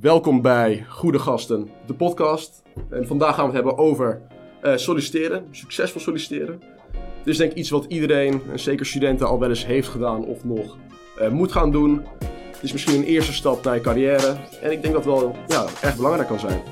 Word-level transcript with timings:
Welkom 0.00 0.42
bij 0.42 0.84
Goede 0.88 1.18
Gasten, 1.18 1.68
de 1.86 1.94
podcast. 1.94 2.62
En 2.90 3.06
vandaag 3.06 3.34
gaan 3.34 3.50
we 3.50 3.56
het 3.56 3.64
hebben 3.64 3.84
over 3.84 4.22
eh, 4.62 4.76
solliciteren, 4.76 5.46
succesvol 5.50 6.00
solliciteren. 6.00 6.60
Het 6.92 7.26
is 7.26 7.36
denk 7.36 7.50
ik 7.50 7.56
iets 7.56 7.70
wat 7.70 7.84
iedereen, 7.84 8.42
en 8.50 8.58
zeker 8.58 8.86
studenten, 8.86 9.26
al 9.26 9.38
wel 9.38 9.48
eens 9.48 9.66
heeft 9.66 9.88
gedaan 9.88 10.24
of 10.24 10.44
nog 10.44 10.78
eh, 11.18 11.30
moet 11.30 11.52
gaan 11.52 11.70
doen. 11.70 12.02
Het 12.50 12.62
is 12.62 12.72
misschien 12.72 12.94
een 12.94 13.04
eerste 13.04 13.32
stap 13.32 13.64
naar 13.64 13.74
je 13.74 13.80
carrière. 13.80 14.36
En 14.62 14.70
ik 14.70 14.82
denk 14.82 14.94
dat 14.94 15.04
wel 15.04 15.36
ja, 15.46 15.66
erg 15.82 15.96
belangrijk 15.96 16.28
kan 16.28 16.38
zijn. 16.38 16.62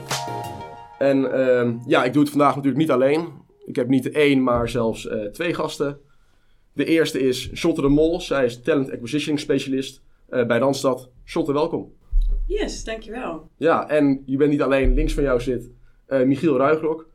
En 0.99 1.33
ehm, 1.33 1.77
ja, 1.87 2.05
ik 2.05 2.13
doe 2.13 2.23
het 2.23 2.31
vandaag 2.31 2.55
natuurlijk 2.55 2.83
niet 2.83 2.91
alleen. 2.91 3.29
Ik 3.65 3.77
heb 3.77 3.89
niet 3.89 4.11
één, 4.11 4.43
maar 4.43 4.69
zelfs 4.69 5.09
eh, 5.09 5.25
twee 5.25 5.55
gasten. 5.55 5.99
De 6.73 6.85
eerste 6.85 7.21
is 7.21 7.51
Charlotte 7.53 7.83
de 7.83 7.89
Mol. 7.89 8.21
Zij 8.21 8.45
is 8.45 8.63
Talent 8.63 8.93
Acquisition 8.93 9.39
Specialist 9.39 10.03
bij 10.27 10.59
Randstad. 10.59 11.11
Charlotte, 11.25 11.53
welkom. 11.53 11.98
Yes, 12.47 12.85
dankjewel. 12.85 13.49
Ja, 13.57 13.89
en 13.89 14.23
je 14.27 14.37
bent 14.37 14.51
niet 14.51 14.63
alleen. 14.63 14.95
Links 14.95 15.15
van 15.15 15.23
jou 15.23 15.41
zit 15.41 15.71
eh, 16.07 16.23
Michiel 16.23 16.57
Ruigrok, 16.57 17.09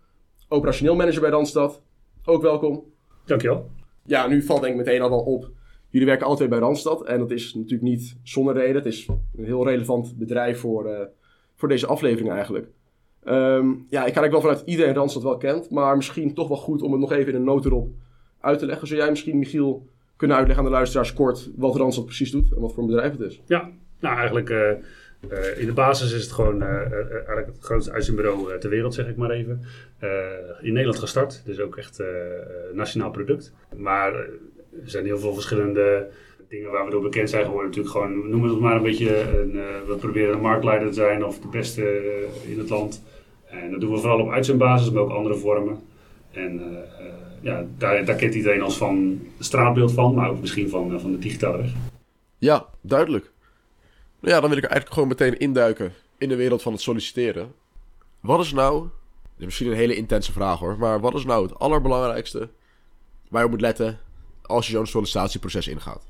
operationeel 0.47 0.95
manager 0.95 1.21
bij 1.21 1.29
Randstad. 1.29 1.81
Ook 2.25 2.41
welkom. 2.41 2.83
Dankjewel. 3.25 3.69
Ja, 4.05 4.27
nu 4.27 4.41
valt 4.41 4.61
denk 4.61 4.73
ik 4.73 4.85
meteen 4.85 5.01
al 5.01 5.09
wel 5.09 5.23
op. 5.23 5.51
Jullie 5.89 6.07
werken 6.07 6.25
alle 6.25 6.35
twee 6.35 6.47
bij 6.47 6.59
Randstad. 6.59 7.05
En 7.05 7.19
dat 7.19 7.31
is 7.31 7.53
natuurlijk 7.53 7.81
niet 7.81 8.15
zonder 8.23 8.53
reden. 8.53 8.75
Het 8.75 8.85
is 8.85 9.07
een 9.35 9.45
heel 9.45 9.67
relevant 9.67 10.17
bedrijf 10.17 10.59
voor, 10.59 10.85
eh, 10.85 11.05
voor 11.55 11.67
deze 11.67 11.87
aflevering 11.87 12.31
eigenlijk. 12.31 12.67
Ehm, 13.23 13.67
ja, 13.67 14.05
ik 14.05 14.13
ga 14.13 14.21
eigenlijk 14.21 14.31
wel 14.31 14.41
vanuit 14.41 14.61
iedereen 14.65 14.93
Randstad 14.93 15.23
wel 15.23 15.37
kent. 15.37 15.69
Maar 15.69 15.95
misschien 15.95 16.33
toch 16.33 16.47
wel 16.47 16.57
goed 16.57 16.81
om 16.81 16.91
het 16.91 17.01
nog 17.01 17.11
even 17.11 17.29
in 17.29 17.35
een 17.35 17.43
noot 17.43 17.65
erop 17.65 17.89
uit 18.39 18.59
te 18.59 18.65
leggen. 18.65 18.87
Zou 18.87 18.99
jij 18.99 19.09
misschien, 19.09 19.37
Michiel, 19.37 19.87
kunnen 20.15 20.37
uitleggen 20.37 20.65
aan 20.65 20.71
de 20.71 20.77
luisteraars 20.77 21.13
kort 21.13 21.51
wat 21.55 21.75
Randstad 21.75 22.05
precies 22.05 22.31
doet 22.31 22.53
en 22.53 22.61
wat 22.61 22.73
voor 22.73 22.83
een 22.83 22.89
bedrijf 22.89 23.11
het 23.11 23.21
is? 23.21 23.41
Ja, 23.45 23.71
nou 23.99 24.15
eigenlijk 24.17 24.49
uh, 24.49 24.71
uh, 25.31 25.59
in 25.59 25.65
de 25.65 25.73
basis 25.73 26.13
is 26.13 26.23
het 26.23 26.31
gewoon 26.31 26.61
uh, 26.61 26.91
eigenlijk 26.91 27.47
het 27.47 27.63
grootste 27.63 27.91
uitzendbureau 27.91 28.59
ter 28.59 28.69
wereld, 28.69 28.93
zeg 28.93 29.07
ik 29.07 29.15
maar 29.15 29.29
even. 29.29 29.61
in 30.61 30.73
Nederland 30.73 30.99
gestart, 30.99 31.41
dus 31.45 31.59
ook 31.59 31.77
echt 31.77 32.03
nationaal 32.73 33.11
product. 33.11 33.53
Maar 33.75 34.13
er 34.13 34.29
zijn 34.85 35.05
heel 35.05 35.19
veel 35.19 35.33
verschillende 35.33 36.07
dingen 36.49 36.71
waar 36.71 36.85
we 36.85 36.91
door 36.91 37.01
bekend 37.01 37.29
zijn 37.29 37.45
geworden. 37.45 37.67
Natuurlijk 37.67 37.95
gewoon, 37.95 38.29
noem 38.29 38.43
het 38.43 38.59
maar 38.59 38.75
een 38.75 38.83
beetje, 38.83 39.39
een, 39.39 39.51
we 39.87 39.95
proberen 39.99 40.33
een 40.33 40.41
marktleider 40.41 40.87
te 40.87 40.93
zijn 40.93 41.25
of 41.25 41.39
de 41.39 41.47
beste 41.47 41.81
in 42.45 42.57
het 42.57 42.69
land. 42.69 43.03
En 43.45 43.71
dat 43.71 43.81
doen 43.81 43.91
we 43.91 43.97
vooral 43.97 44.19
op 44.19 44.31
uitzendbasis, 44.31 44.91
maar 44.91 45.03
ook 45.03 45.11
andere 45.11 45.35
vormen. 45.35 45.79
En 46.31 46.61
ja, 47.41 47.65
daar, 47.77 48.05
daar 48.05 48.15
kent 48.15 48.33
iedereen 48.33 48.61
als 48.61 48.77
van 48.77 49.21
straatbeeld 49.39 49.93
van, 49.93 50.13
maar 50.13 50.29
ook 50.29 50.39
misschien 50.39 50.69
van, 50.69 50.99
van 50.99 51.11
de 51.11 51.19
digitale 51.19 51.57
weg. 51.57 51.71
Ja, 52.37 52.65
duidelijk. 52.81 53.32
Nou 54.23 54.35
ja, 54.35 54.41
dan 54.41 54.49
wil 54.49 54.57
ik 54.57 54.63
eigenlijk 54.63 54.93
gewoon 54.93 55.09
meteen 55.09 55.39
induiken 55.39 55.93
in 56.17 56.29
de 56.29 56.35
wereld 56.35 56.61
van 56.61 56.71
het 56.71 56.81
solliciteren. 56.81 57.53
Wat 58.19 58.39
is 58.39 58.53
nou, 58.53 58.81
dit 58.81 58.89
is 59.37 59.45
misschien 59.45 59.67
een 59.67 59.77
hele 59.77 59.95
intense 59.95 60.31
vraag 60.31 60.59
hoor, 60.59 60.77
maar 60.79 60.99
wat 60.99 61.13
is 61.13 61.25
nou 61.25 61.43
het 61.43 61.59
allerbelangrijkste 61.59 62.49
waar 63.29 63.39
je 63.39 63.45
op 63.45 63.51
moet 63.51 63.61
letten 63.61 63.99
als 64.41 64.67
je 64.67 64.71
zo'n 64.71 64.85
sollicitatieproces 64.85 65.67
ingaat? 65.67 66.05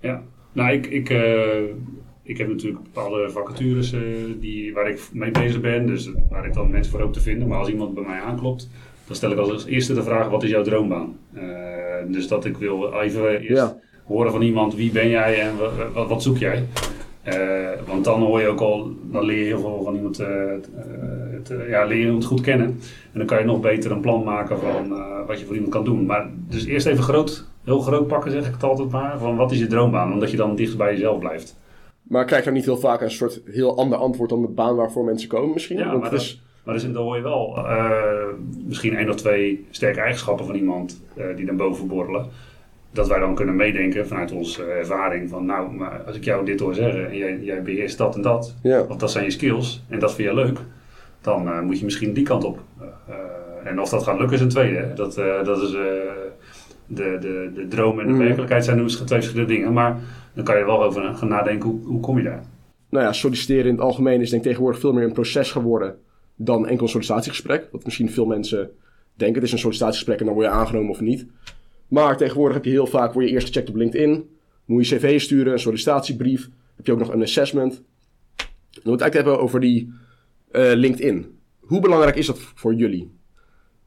Ja, 0.00 0.22
nou 0.52 0.72
ik, 0.72 0.86
ik, 0.86 1.10
uh, 1.10 1.62
ik 2.22 2.38
heb 2.38 2.48
natuurlijk 2.48 2.82
bepaalde 2.82 3.30
vacatures 3.30 3.92
uh, 3.92 4.00
die, 4.40 4.74
waar 4.74 4.88
ik 4.88 5.00
mee 5.12 5.30
bezig 5.30 5.60
ben, 5.60 5.86
dus 5.86 6.10
waar 6.30 6.46
ik 6.46 6.52
dan 6.52 6.70
mensen 6.70 6.92
voor 6.92 7.00
hoop 7.00 7.12
te 7.12 7.20
vinden. 7.20 7.48
Maar 7.48 7.58
als 7.58 7.68
iemand 7.68 7.94
bij 7.94 8.04
mij 8.04 8.20
aanklopt, 8.20 8.68
dan 9.06 9.16
stel 9.16 9.30
ik 9.30 9.38
als 9.38 9.64
eerste 9.64 9.94
de 9.94 10.02
vraag: 10.02 10.28
wat 10.28 10.42
is 10.42 10.50
jouw 10.50 10.62
droombaan? 10.62 11.18
Uh, 11.32 11.42
dus 12.08 12.28
dat 12.28 12.44
ik 12.44 12.56
wil 12.56 12.92
even 12.92 13.40
eerst 13.40 13.62
ja. 13.62 13.78
horen 14.04 14.32
van 14.32 14.42
iemand: 14.42 14.74
wie 14.74 14.90
ben 14.90 15.08
jij 15.08 15.40
en 15.40 15.56
wat, 15.92 16.08
wat 16.08 16.22
zoek 16.22 16.38
jij? 16.38 16.64
Uh, 17.28 17.70
want 17.86 18.04
dan 18.04 18.22
hoor 18.22 18.40
je 18.40 18.46
ook 18.46 18.60
al, 18.60 18.90
dan 19.02 19.24
leer 19.24 19.38
je 19.38 19.44
heel 19.44 19.60
veel 19.60 19.82
van 19.84 19.94
iemand, 19.94 20.20
uh, 20.20 20.28
uh, 21.50 21.68
ja, 21.68 21.84
leer 21.84 21.98
je 21.98 22.04
iemand 22.04 22.24
goed 22.24 22.40
kennen. 22.40 22.66
En 23.12 23.18
dan 23.18 23.26
kan 23.26 23.38
je 23.38 23.44
nog 23.44 23.60
beter 23.60 23.90
een 23.90 24.00
plan 24.00 24.24
maken 24.24 24.58
van 24.58 24.88
wat 25.26 25.38
je 25.38 25.44
voor 25.44 25.54
iemand 25.54 25.72
kan 25.72 25.84
doen. 25.84 26.06
Maar 26.06 26.30
dus 26.48 26.64
eerst 26.64 26.86
even 26.86 27.02
groot, 27.02 27.48
heel 27.64 27.80
groot 27.80 28.06
pakken 28.06 28.30
zeg 28.30 28.46
ik 28.46 28.52
het 28.52 28.62
altijd 28.62 28.90
maar, 28.90 29.18
van 29.18 29.36
wat 29.36 29.52
is 29.52 29.58
je 29.58 29.66
droombaan? 29.66 30.12
Omdat 30.12 30.30
je 30.30 30.36
dan 30.36 30.56
dicht 30.56 30.76
bij 30.76 30.92
jezelf 30.92 31.18
blijft. 31.18 31.58
Maar 32.02 32.24
krijg 32.24 32.40
je 32.40 32.48
dan 32.48 32.58
niet 32.58 32.68
heel 32.68 32.76
vaak 32.76 33.00
een 33.00 33.10
soort 33.10 33.40
heel 33.44 33.76
ander 33.76 33.98
antwoord 33.98 34.30
dan 34.30 34.42
de 34.42 34.48
baan 34.48 34.76
waarvoor 34.76 35.04
mensen 35.04 35.28
komen 35.28 35.52
misschien? 35.52 35.78
Ja, 35.78 35.86
Want 35.86 36.00
maar, 36.00 36.10
dat, 36.10 36.36
maar 36.64 36.74
dus, 36.74 36.92
dan 36.92 37.02
hoor 37.02 37.16
je 37.16 37.22
wel 37.22 37.58
misschien 38.66 38.96
één 38.96 39.08
of 39.08 39.16
twee 39.16 39.66
sterke 39.70 40.00
eigenschappen 40.00 40.46
van 40.46 40.54
iemand 40.54 41.02
die 41.36 41.46
dan 41.46 41.56
boven 41.56 41.88
borrelen 41.88 42.26
dat 42.94 43.08
wij 43.08 43.18
dan 43.18 43.34
kunnen 43.34 43.56
meedenken 43.56 44.06
vanuit 44.08 44.32
onze 44.32 44.64
ervaring 44.64 45.28
van 45.30 45.44
nou, 45.46 45.72
maar 45.72 46.02
als 46.06 46.16
ik 46.16 46.24
jou 46.24 46.44
dit 46.44 46.60
hoor 46.60 46.74
zeggen 46.74 47.08
en 47.10 47.16
jij, 47.16 47.38
jij 47.42 47.62
beheerst 47.62 47.98
dat 47.98 48.14
en 48.16 48.22
dat, 48.22 48.54
Ja. 48.62 48.80
of 48.88 48.96
dat 48.96 49.10
zijn 49.10 49.24
je 49.24 49.30
skills 49.30 49.82
en 49.88 49.98
dat 49.98 50.14
vind 50.14 50.28
je 50.28 50.34
leuk, 50.34 50.58
dan 51.20 51.48
uh, 51.48 51.60
moet 51.60 51.78
je 51.78 51.84
misschien 51.84 52.12
die 52.12 52.24
kant 52.24 52.44
op. 52.44 52.58
Uh, 52.80 53.14
en 53.70 53.80
of 53.80 53.88
dat 53.88 54.02
gaat 54.02 54.18
lukken 54.18 54.36
is 54.36 54.42
een 54.42 54.48
tweede. 54.48 54.76
Hè. 54.76 54.94
Dat, 54.94 55.18
uh, 55.18 55.44
dat 55.44 55.62
is 55.62 55.70
de, 55.70 57.18
de, 57.20 57.50
de 57.54 57.66
droom 57.68 58.00
en 58.00 58.06
de 58.06 58.12
Mm. 58.12 58.18
werkelijkheid 58.18 58.64
zijn 58.64 58.76
dus 58.78 58.96
twee 58.96 59.20
verschillende 59.20 59.54
dingen, 59.54 59.72
maar 59.72 59.96
dan 60.34 60.44
kan 60.44 60.58
je 60.58 60.64
wel 60.64 60.82
over 60.84 61.14
gaan 61.14 61.28
nadenken 61.28 61.68
hoe, 61.70 61.84
hoe 61.84 62.00
kom 62.00 62.16
je 62.18 62.24
daar. 62.24 62.42
Nou 62.90 63.04
ja, 63.04 63.12
solliciteren 63.12 63.64
in 63.64 63.70
het 63.74 63.80
algemeen 63.80 64.20
is 64.20 64.30
denk 64.30 64.42
ik 64.42 64.48
tegenwoordig 64.48 64.80
veel 64.80 64.92
meer 64.92 65.04
een 65.04 65.12
proces 65.12 65.50
geworden 65.52 65.94
dan 66.36 66.66
enkel 66.66 66.82
een 66.84 66.90
sollicitatiegesprek. 66.90 67.68
Wat 67.72 67.84
misschien 67.84 68.10
veel 68.10 68.26
mensen 68.26 68.70
denken, 69.14 69.36
het 69.36 69.44
is 69.44 69.52
een 69.52 69.58
sollicitatiegesprek 69.58 70.18
en 70.20 70.24
dan 70.26 70.34
word 70.34 70.46
je 70.46 70.52
aangenomen 70.52 70.90
of 70.90 71.00
niet. 71.00 71.26
Maar 71.88 72.16
tegenwoordig 72.16 72.54
heb 72.54 72.64
je 72.64 72.70
heel 72.70 72.86
vaak, 72.86 73.12
word 73.12 73.26
je 73.26 73.32
eerst 73.32 73.46
gecheckt 73.46 73.68
op 73.68 73.76
LinkedIn. 73.76 74.30
Moet 74.64 74.88
je 74.88 74.96
cv 74.96 75.20
sturen, 75.20 75.52
een 75.52 75.58
sollicitatiebrief. 75.58 76.48
Heb 76.76 76.86
je 76.86 76.92
ook 76.92 76.98
nog 76.98 77.12
een 77.12 77.22
assessment. 77.22 77.72
Dan 77.74 77.82
moeten 78.72 78.82
we 78.82 78.90
het 78.90 79.00
eigenlijk 79.00 79.14
hebben 79.14 79.38
over 79.38 79.60
die 79.60 79.92
uh, 80.52 80.72
LinkedIn. 80.74 81.38
Hoe 81.60 81.80
belangrijk 81.80 82.16
is 82.16 82.26
dat 82.26 82.38
voor 82.38 82.74
jullie 82.74 83.18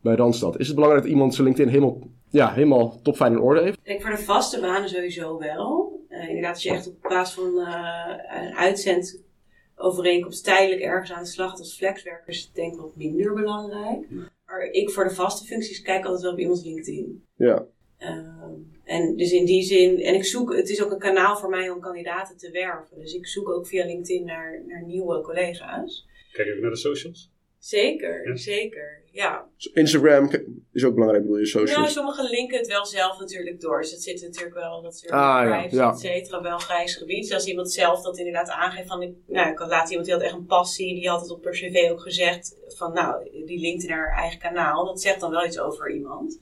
bij 0.01 0.15
Randstad? 0.15 0.59
Is 0.59 0.65
het 0.65 0.75
belangrijk 0.75 1.05
dat 1.05 1.13
iemand 1.13 1.33
zijn 1.33 1.47
LinkedIn 1.47 1.71
helemaal, 1.71 1.99
ja, 2.29 2.53
helemaal 2.53 3.01
top 3.01 3.15
fijn 3.15 3.31
in 3.31 3.39
orde 3.39 3.61
heeft? 3.61 3.77
Ik 3.77 3.85
denk 3.85 4.01
voor 4.01 4.11
de 4.11 4.17
vaste 4.17 4.59
banen 4.59 4.89
sowieso 4.89 5.37
wel. 5.37 5.99
Uh, 6.09 6.27
inderdaad, 6.27 6.53
als 6.53 6.63
je 6.63 6.69
echt 6.69 6.87
op 6.87 7.01
basis 7.01 7.35
van 7.35 7.53
uh, 7.55 8.13
een 8.41 8.55
uitzendovereenkomst 8.55 10.43
tijdelijk 10.43 10.81
ergens 10.81 11.11
aan 11.11 11.23
de 11.23 11.29
slag 11.29 11.51
als 11.51 11.77
flexwerker, 11.77 12.33
is 12.33 12.51
denk 12.53 12.73
ik 12.73 12.79
wat 12.79 12.95
minder 12.95 13.33
belangrijk. 13.33 14.07
Maar 14.45 14.61
ik 14.71 14.89
voor 14.89 15.03
de 15.03 15.15
vaste 15.15 15.45
functies 15.45 15.81
kijk 15.81 16.05
altijd 16.05 16.23
wel 16.23 16.31
op 16.31 16.39
iemands 16.39 16.63
LinkedIn. 16.63 17.23
Ja. 17.35 17.65
Uh, 17.99 18.43
en 18.83 19.15
dus 19.15 19.31
in 19.31 19.45
die 19.45 19.63
zin, 19.63 20.01
en 20.01 20.13
ik 20.13 20.25
zoek, 20.25 20.55
het 20.55 20.69
is 20.69 20.83
ook 20.83 20.91
een 20.91 20.99
kanaal 20.99 21.37
voor 21.37 21.49
mij 21.49 21.69
om 21.69 21.79
kandidaten 21.79 22.37
te 22.37 22.51
werven. 22.51 22.99
Dus 22.99 23.13
ik 23.13 23.27
zoek 23.27 23.49
ook 23.49 23.67
via 23.67 23.85
LinkedIn 23.85 24.25
naar, 24.25 24.63
naar 24.67 24.83
nieuwe 24.85 25.21
collega's. 25.21 26.07
Kijk 26.31 26.47
even 26.47 26.61
naar 26.61 26.71
de 26.71 26.77
socials. 26.77 27.31
Zeker, 27.59 28.27
ja. 28.27 28.35
zeker, 28.35 29.03
ja. 29.11 29.47
Instagram 29.73 30.29
is 30.71 30.85
ook 30.85 30.93
belangrijk, 30.93 31.23
bedoel 31.23 31.39
je, 31.39 31.45
socials? 31.45 31.87
Ja, 31.87 31.87
sommigen 31.87 32.29
linken 32.29 32.57
het 32.57 32.67
wel 32.67 32.85
zelf 32.85 33.19
natuurlijk 33.19 33.61
door. 33.61 33.81
Dus 33.81 33.91
het 33.91 34.03
zit 34.03 34.21
natuurlijk 34.21 34.55
wel, 34.55 34.81
dat 34.81 34.97
soort 34.97 35.11
ah, 35.11 35.41
privacy, 35.41 35.75
ja, 35.75 35.81
ja. 35.81 35.91
et 35.91 35.99
cetera, 35.99 36.41
wel 36.41 36.57
grijs 36.57 36.95
gebied. 36.95 37.23
Dus 37.23 37.33
als 37.33 37.47
iemand 37.47 37.71
zelf 37.71 38.01
dat 38.01 38.17
inderdaad 38.17 38.49
aangeeft 38.49 38.87
van, 38.87 39.01
ik, 39.01 39.15
nou, 39.27 39.51
ik 39.51 39.57
had 39.57 39.69
laatst 39.69 39.89
iemand 39.89 40.07
die 40.07 40.17
had 40.17 40.25
echt 40.25 40.33
een 40.33 40.45
passie, 40.45 40.93
die 40.93 41.09
had 41.09 41.21
het 41.21 41.29
op 41.29 41.41
per 41.41 41.51
cv 41.51 41.91
ook 41.91 42.01
gezegd, 42.01 42.55
van 42.67 42.93
nou, 42.93 43.29
die 43.45 43.59
linkt 43.59 43.87
naar 43.87 43.97
haar 43.97 44.17
eigen 44.17 44.39
kanaal. 44.39 44.85
Dat 44.85 45.01
zegt 45.01 45.19
dan 45.19 45.31
wel 45.31 45.45
iets 45.45 45.59
over 45.59 45.91
iemand. 45.91 46.39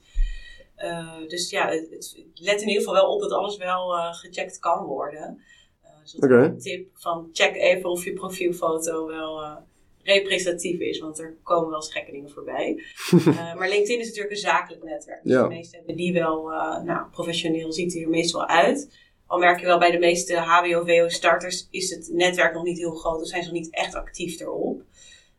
Uh, 0.78 1.28
dus 1.28 1.50
ja, 1.50 1.68
het, 1.68 1.90
het, 1.90 2.22
let 2.34 2.60
in 2.60 2.68
ieder 2.68 2.82
geval 2.82 2.94
wel 2.94 3.14
op 3.14 3.20
dat 3.20 3.32
alles 3.32 3.56
wel 3.56 3.96
uh, 3.96 4.14
gecheckt 4.14 4.58
kan 4.58 4.84
worden. 4.84 5.40
Uh, 5.84 5.90
dus 6.02 6.12
dat 6.12 6.24
okay. 6.24 6.44
een 6.44 6.58
tip 6.58 6.88
van 6.94 7.28
check 7.32 7.56
even 7.56 7.90
of 7.90 8.04
je 8.04 8.12
profielfoto 8.12 9.06
wel 9.06 9.64
representatief 10.06 10.80
is, 10.80 10.98
want 10.98 11.18
er 11.18 11.36
komen 11.42 11.68
wel 11.68 11.76
eens 11.76 11.92
gekke 11.92 12.10
dingen 12.10 12.30
voorbij. 12.30 12.82
Uh, 13.12 13.54
maar 13.58 13.68
LinkedIn 13.68 14.00
is 14.00 14.06
natuurlijk 14.06 14.34
een 14.34 14.40
zakelijk 14.40 14.84
netwerk. 14.84 15.22
Dus 15.22 15.32
Ja. 15.32 15.42
de 15.42 15.48
meesten 15.48 15.78
hebben 15.78 15.96
die 15.96 16.12
wel, 16.12 16.52
uh, 16.52 16.82
nou, 16.82 17.10
professioneel 17.10 17.72
ziet 17.72 17.92
hij 17.92 18.02
er 18.02 18.08
meestal 18.08 18.46
uit. 18.46 18.94
Al 19.26 19.38
merk 19.38 19.60
je 19.60 19.66
wel 19.66 19.78
bij 19.78 19.90
de 19.90 19.98
meeste 19.98 20.36
HBO-VO-starters 20.36 21.68
is 21.70 21.90
het 21.90 22.08
netwerk 22.12 22.54
nog 22.54 22.64
niet 22.64 22.78
heel 22.78 22.94
groot, 22.94 23.18
dus 23.18 23.28
zijn 23.30 23.42
ze 23.42 23.48
nog 23.48 23.58
niet 23.58 23.74
echt 23.74 23.94
actief 23.94 24.40
erop. 24.40 24.82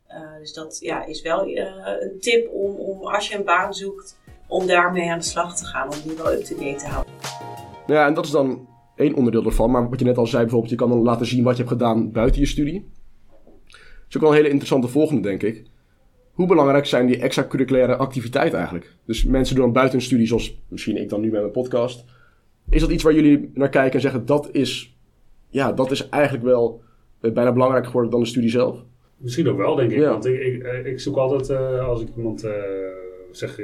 Uh, 0.08 0.38
dus 0.38 0.52
dat 0.52 0.78
ja, 0.80 1.04
is 1.04 1.22
wel 1.22 1.46
een 1.48 2.20
tip 2.20 2.50
om, 2.52 2.74
om 2.76 3.06
als 3.06 3.28
je 3.28 3.36
een 3.36 3.44
baan 3.44 3.74
zoekt, 3.74 4.18
om 4.48 4.66
daarmee 4.66 5.10
aan 5.10 5.18
de 5.18 5.24
slag 5.24 5.56
te 5.56 5.64
gaan, 5.64 5.88
om 5.88 5.96
die 6.04 6.16
wel 6.16 6.32
up-to-date 6.32 6.76
te 6.76 6.86
houden. 6.86 7.12
Ja, 7.86 8.06
en 8.06 8.14
dat 8.14 8.24
is 8.24 8.30
dan 8.30 8.68
één 8.96 9.14
onderdeel 9.14 9.44
ervan. 9.44 9.70
Maar 9.70 9.88
wat 9.88 9.98
je 9.98 10.04
net 10.04 10.16
al 10.16 10.26
zei, 10.26 10.42
bijvoorbeeld, 10.42 10.70
je 10.70 10.76
kan 10.76 10.88
dan 10.88 11.02
laten 11.02 11.26
zien 11.26 11.44
wat 11.44 11.56
je 11.56 11.62
hebt 11.62 11.72
gedaan 11.72 12.12
buiten 12.12 12.40
je 12.40 12.46
studie. 12.46 12.90
Dat 13.70 14.08
is 14.08 14.16
ook 14.16 14.22
wel 14.22 14.30
een 14.30 14.36
hele 14.36 14.48
interessante 14.48 14.88
volgende, 14.88 15.22
denk 15.22 15.42
ik. 15.42 15.66
Hoe 16.32 16.46
belangrijk 16.46 16.86
zijn 16.86 17.06
die 17.06 17.18
extracurriculaire 17.18 17.96
activiteiten 17.96 18.58
eigenlijk? 18.58 18.96
Dus 19.04 19.24
mensen 19.24 19.54
doen 19.54 19.64
dan 19.64 19.72
buiten 19.72 19.96
hun 19.98 20.06
studie, 20.06 20.26
zoals 20.26 20.60
misschien 20.68 20.96
ik 20.96 21.08
dan 21.08 21.20
nu 21.20 21.30
met 21.30 21.40
mijn 21.40 21.52
podcast. 21.52 22.04
Is 22.70 22.80
dat 22.80 22.90
iets 22.90 23.02
waar 23.02 23.14
jullie 23.14 23.50
naar 23.54 23.68
kijken 23.68 23.92
en 23.92 24.00
zeggen, 24.00 24.26
dat 24.26 24.48
is, 24.52 24.96
ja, 25.48 25.72
dat 25.72 25.90
is 25.90 26.08
eigenlijk 26.08 26.44
wel 26.44 26.82
uh, 27.20 27.32
bijna 27.32 27.52
belangrijker 27.52 27.86
geworden 27.86 28.10
dan 28.10 28.20
de 28.20 28.26
studie 28.26 28.50
zelf? 28.50 28.84
Misschien 29.16 29.48
ook 29.48 29.56
wel, 29.56 29.74
denk 29.74 29.90
ik. 29.90 29.98
Ja. 29.98 30.10
Want 30.10 30.26
ik, 30.26 30.40
ik, 30.40 30.84
ik 30.84 31.00
zoek 31.00 31.16
altijd, 31.16 31.48
uh, 31.48 31.88
als 31.88 32.00
ik 32.00 32.08
iemand 32.16 32.44
uh, 32.44 32.52
zeg, 33.30 33.58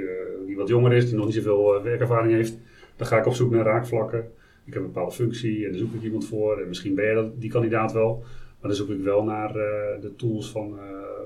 die 0.47 0.57
wat 0.57 0.69
jonger 0.69 0.93
is, 0.93 1.07
die 1.07 1.17
nog 1.17 1.25
niet 1.25 1.35
zoveel 1.35 1.83
werkervaring 1.83 2.33
heeft, 2.33 2.59
dan 2.97 3.07
ga 3.07 3.19
ik 3.19 3.27
op 3.27 3.35
zoek 3.35 3.51
naar 3.51 3.65
raakvlakken. 3.65 4.25
Ik 4.65 4.73
heb 4.75 4.83
een 4.83 4.93
bepaalde 4.93 5.15
functie 5.15 5.65
en 5.65 5.71
daar 5.71 5.81
zoek 5.81 5.95
ik 5.95 6.03
iemand 6.03 6.27
voor. 6.27 6.61
En 6.61 6.69
misschien 6.69 6.95
ben 6.95 7.09
je 7.09 7.15
dat, 7.15 7.41
die 7.41 7.51
kandidaat 7.51 7.93
wel. 7.93 8.23
Maar 8.61 8.73
dan 8.73 8.87
zoek 8.87 8.97
ik 8.97 9.03
wel 9.03 9.25
naar 9.25 9.49
eh, 9.49 10.01
de 10.01 10.13
tools 10.17 10.51
van 10.51 10.79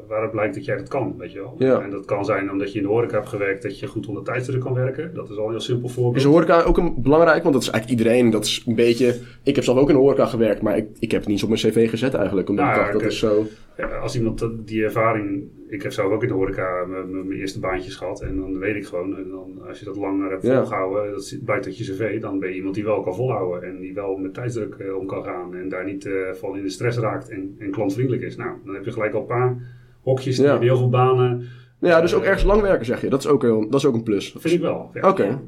waaruit 0.09 0.31
blijkt 0.31 0.55
dat 0.55 0.65
jij 0.65 0.77
dat 0.77 0.89
kan, 0.89 1.15
weet 1.19 1.33
je 1.33 1.39
wel. 1.39 1.55
Ja. 1.59 1.81
En 1.81 1.91
dat 1.91 2.05
kan 2.05 2.25
zijn 2.25 2.51
omdat 2.51 2.73
je 2.73 2.79
in 2.79 2.85
de 2.85 2.91
horeca 2.91 3.15
hebt 3.15 3.29
gewerkt, 3.29 3.63
dat 3.63 3.79
je 3.79 3.87
goed 3.87 4.07
onder 4.07 4.23
tijdsdruk 4.23 4.61
kan 4.61 4.75
werken. 4.75 5.15
Dat 5.15 5.31
is 5.31 5.37
al 5.37 5.45
een 5.45 5.51
heel 5.51 5.61
simpel 5.61 5.89
voorbeeld. 5.89 6.17
Is 6.17 6.23
de 6.23 6.29
horeca 6.29 6.63
ook 6.63 6.79
een 6.79 7.03
belangrijk? 7.03 7.43
Want 7.43 7.55
dat 7.55 7.63
is 7.63 7.71
eigenlijk 7.71 8.01
iedereen. 8.01 8.31
Dat 8.31 8.45
is 8.45 8.63
een 8.67 8.75
beetje... 8.75 9.15
Ik 9.43 9.55
heb 9.55 9.65
zelf 9.65 9.79
ook 9.79 9.89
in 9.89 9.95
de 9.95 10.01
horeca 10.01 10.27
gewerkt, 10.27 10.63
maar 10.63 10.77
ik, 10.77 10.87
ik 10.99 11.11
heb 11.11 11.21
het 11.21 11.31
niet 11.31 11.43
op 11.43 11.49
mijn 11.49 11.61
cv 11.61 11.91
gezet 11.91 12.15
eigenlijk. 12.15 12.49
Omdat 12.49 12.65
Nou, 12.65 12.77
ik 12.79 12.85
dacht, 12.85 12.93
dat 12.93 13.13
is 13.13 13.19
zo... 13.19 13.47
Ja, 13.77 13.87
als 13.87 14.17
iemand 14.17 14.49
die 14.65 14.85
ervaring... 14.85 15.43
Ik 15.69 15.83
heb 15.83 15.93
zelf 15.93 16.13
ook 16.13 16.23
in 16.23 16.29
de 16.29 16.35
horeca 16.35 16.85
mijn, 16.87 17.33
eerste 17.33 17.61
baantjes 17.61 17.97
gehad. 17.97 18.21
En 18.21 18.37
dan 18.37 18.59
weet 18.59 18.77
ik 18.77 18.87
gewoon, 18.87 19.17
en 19.17 19.29
dan, 19.31 19.67
als 19.69 19.79
je 19.79 19.85
dat 19.85 19.97
langer 19.97 20.31
hebt 20.31 20.43
Ja. 20.43 20.57
volgehouden, 20.57 21.13
dat 21.13 21.37
blijkt 21.45 21.67
uit 21.67 21.79
je 21.79 21.85
cv, 21.93 22.21
dan 22.21 22.39
ben 22.39 22.49
je 22.49 22.55
iemand 22.55 22.75
die 22.75 22.85
wel 22.85 23.01
kan 23.03 23.15
volhouden. 23.15 23.69
En 23.69 23.81
die 23.81 23.95
wel 23.95 24.17
met 24.17 24.35
tijdsdruk 24.35 24.75
eh, 24.75 24.97
om 24.97 25.07
kan 25.07 25.25
gaan. 25.25 25.55
En 25.55 25.69
daar 25.69 25.85
niet 25.85 26.07
eh, 26.07 26.13
van 26.33 26.57
in 26.57 26.63
de 26.63 26.69
stress 26.69 26.99
raakt 26.99 27.29
en, 27.29 27.57
en 27.59 27.71
klantvriendelijk 27.71 28.23
is. 28.25 28.37
Nou, 28.37 28.51
dan 28.65 28.75
heb 28.75 28.85
je 28.85 28.93
gelijk 28.93 29.15
al 29.15 29.21
een 29.21 29.27
paar 29.27 29.57
hokjes 30.03 30.37
die 30.37 30.45
Ja. 30.45 30.55
in 30.55 30.63
heel 30.63 30.77
veel 30.77 30.89
banen. 30.91 31.47
Ja, 31.81 32.01
dus 32.01 32.15
ook 32.15 32.23
Eh, 32.23 32.27
ergens 32.29 32.45
lang 32.45 32.61
werken 32.63 32.87
zeg 32.87 33.01
je. 33.01 33.09
Dat 33.09 33.21
is 33.21 33.27
ook, 33.27 33.43
heel, 33.43 33.61
dat 33.71 33.81
is 33.81 33.87
ook 33.87 33.95
een 33.95 34.03
plus. 34.03 34.33
Dat 34.33 34.43
vind 34.43 34.55
ik 34.55 34.61
wel. 34.61 34.91
ja. 34.95 35.09
Oké. 35.09 35.41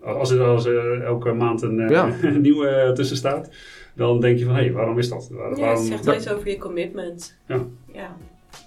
Als 0.00 0.30
er 0.30 0.42
als, 0.42 0.64
er 0.66 1.02
elke 1.02 1.32
maand 1.32 1.62
een 1.62 1.88
Ja. 1.88 2.10
nieuwe 2.38 2.90
tussen 2.94 3.16
staat, 3.16 3.50
dan 3.94 4.20
denk 4.20 4.38
je 4.38 4.44
van, 4.44 4.54
hé, 4.54 4.60
hey, 4.62 4.72
waarom 4.72 4.98
is 4.98 5.08
dat? 5.08 5.28
Waar- 5.32 5.58
Ja, 5.58 5.70
het 5.70 5.78
zegt 5.78 6.04
wel 6.04 6.14
iets 6.14 6.32
over 6.32 6.48
je 6.48 6.58
commitment. 6.58 7.38
Ja. 7.46 7.66
Ja. 7.92 8.16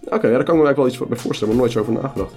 Oké, 0.05 0.27
ja, 0.27 0.33
daar 0.33 0.43
kan 0.43 0.55
ik 0.55 0.61
me 0.61 0.65
eigenlijk 0.67 0.77
wel 0.77 0.87
iets 0.87 0.97
voor- 0.97 1.07
bij 1.07 1.17
voorstellen, 1.17 1.53
maar 1.53 1.61
nooit 1.63 1.73
zo 1.73 1.79
over 1.79 1.93
nagedacht. 1.93 2.35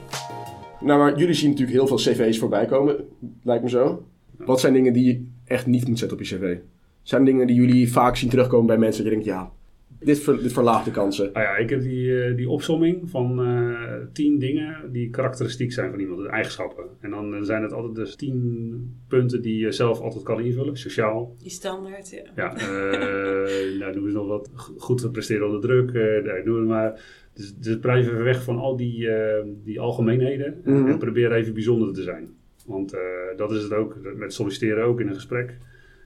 Nou, 0.81 0.99
maar 0.99 1.19
jullie 1.19 1.35
zien 1.35 1.51
natuurlijk 1.51 1.77
heel 1.79 1.87
veel 1.87 1.97
cv's 1.97 2.39
voorbij 2.39 2.67
komen, 2.67 2.97
lijkt 3.43 3.63
me 3.63 3.69
zo. 3.69 4.05
Wat 4.37 4.61
zijn 4.61 4.73
dingen 4.73 4.93
die 4.93 5.05
je 5.07 5.27
echt 5.45 5.67
niet 5.67 5.89
moet 5.89 5.99
zetten 5.99 6.19
op 6.19 6.25
je 6.25 6.37
cv? 6.37 6.57
Zijn 7.03 7.25
dingen 7.25 7.47
die 7.47 7.57
jullie 7.57 7.93
vaak 7.93 8.17
zien 8.17 8.31
terugkomen 8.31 8.67
bij 8.67 8.79
mensen 8.79 9.05
dat 9.05 9.13
je 9.13 9.19
denkt, 9.19 9.35
ja, 9.37 9.51
dit, 9.99 10.19
ver- 10.21 10.43
dit 10.43 10.53
verlaagt 10.53 10.85
de 10.85 10.91
kansen? 10.91 11.31
Nou 11.33 11.45
ja, 11.47 11.57
ik 11.57 11.71
heb 11.71 11.81
die, 11.83 12.23
eh, 12.25 12.37
die 12.37 12.49
opsomming 12.49 13.11
van 13.11 13.41
eh, 13.45 13.95
tien 14.13 14.39
dingen 14.39 14.77
die 14.93 15.11
karakteristiek 15.11 15.73
zijn 15.73 15.91
van 15.91 16.01
iemand, 16.01 16.21
de 16.23 16.29
eigenschappen. 16.29 16.85
En 17.01 17.11
dan 17.11 17.35
eh, 17.35 17.43
zijn 17.43 17.63
het 17.63 17.73
altijd 17.73 17.95
dus 17.95 18.17
tien 18.17 18.97
punten 19.09 19.43
die 19.43 19.59
je 19.59 19.73
zelf 19.73 20.01
altijd 20.01 20.25
kan 20.25 20.41
invullen. 20.41 20.77
Sociaal, 20.77 21.35
Die 21.39 21.51
standaard, 21.51 22.11
ja. 22.11 22.23
ja, 22.37 22.57
eh 22.57 23.79
nou 23.81 23.95
noem 23.95 24.05
eens 24.05 24.15
nog 24.15 24.27
wat, 24.27 24.51
Go- 24.55 24.73
goed 24.79 25.13
presteren 25.13 25.47
onder 25.47 25.61
druk, 25.61 25.91
eh 25.91 26.25
nou, 26.25 26.45
noem 26.45 26.59
het 26.59 26.69
maar. 26.69 27.01
Dus, 27.35 27.55
dus 27.57 27.79
blijf 27.79 28.07
even 28.07 28.25
weg 28.25 28.43
van 28.43 28.59
al 28.59 28.77
die, 28.77 29.11
eh, 29.11 29.45
die 29.65 29.81
algemeenheden 29.81 30.61
Mhm. 30.65 30.87
en 30.89 30.99
probeer 30.99 31.33
even 31.33 31.55
bijzonder 31.55 31.93
te 31.95 32.03
zijn. 32.03 32.29
Want 32.67 32.93
eh, 32.93 33.01
dat 33.37 33.53
is 33.53 33.63
het 33.63 33.73
ook, 33.73 33.97
met 34.17 34.33
solliciteren 34.33 34.85
ook 34.85 35.01
in 35.01 35.09
een 35.09 35.15
gesprek. 35.15 35.57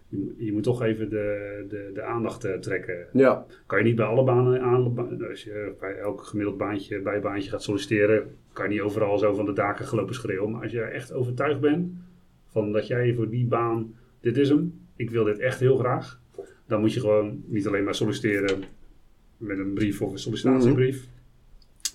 Je, 0.09 0.35
je 0.37 0.53
moet 0.53 0.63
toch 0.63 0.83
even 0.83 1.09
de, 1.11 1.65
de, 1.69 1.91
de 1.95 2.03
aandacht 2.03 2.45
eh, 2.45 2.55
trekken 2.59 3.07
Ja, 3.13 3.47
kan 3.67 3.79
je 3.79 3.85
niet 3.85 3.97
bij 3.97 4.05
alle 4.07 4.25
banen 4.25 4.61
aan. 4.61 4.99
Als 5.29 5.45
je 5.45 5.73
bij 5.81 5.97
elk 5.99 6.23
gemiddeld 6.23 6.57
baantje, 6.59 7.01
bijbaantje 7.01 7.51
gaat 7.51 7.63
solliciteren, 7.63 8.27
kan 8.53 8.65
je 8.65 8.71
niet 8.71 8.81
overal 8.81 9.19
zo 9.19 9.35
van 9.35 9.45
de 9.45 9.53
daken 9.53 9.85
gelopen 9.87 10.15
schreeuwen. 10.15 10.51
Maar 10.51 10.63
als 10.63 10.73
je 10.73 10.81
echt 10.81 11.13
overtuigd 11.13 11.61
bent 11.61 11.93
van 12.47 12.73
dat 12.73 12.87
jij 12.87 13.15
voor 13.15 13.29
die 13.31 13.47
baan, 13.47 13.95
dit 14.21 14.37
is 14.37 14.49
hem, 14.49 14.81
ik 14.97 15.11
wil 15.11 15.25
dit 15.25 15.39
echt 15.39 15.61
heel 15.61 15.77
graag, 15.77 16.21
dan 16.67 16.81
moet 16.81 16.93
je 16.95 17.01
gewoon 17.01 17.43
niet 17.47 17.67
alleen 17.67 17.85
maar 17.85 17.95
solliciteren 17.95 18.63
met 19.37 19.59
een 19.59 19.73
brief 19.73 20.03
of 20.03 20.13
een 20.13 20.19
sollicitatiebrief 20.19 21.09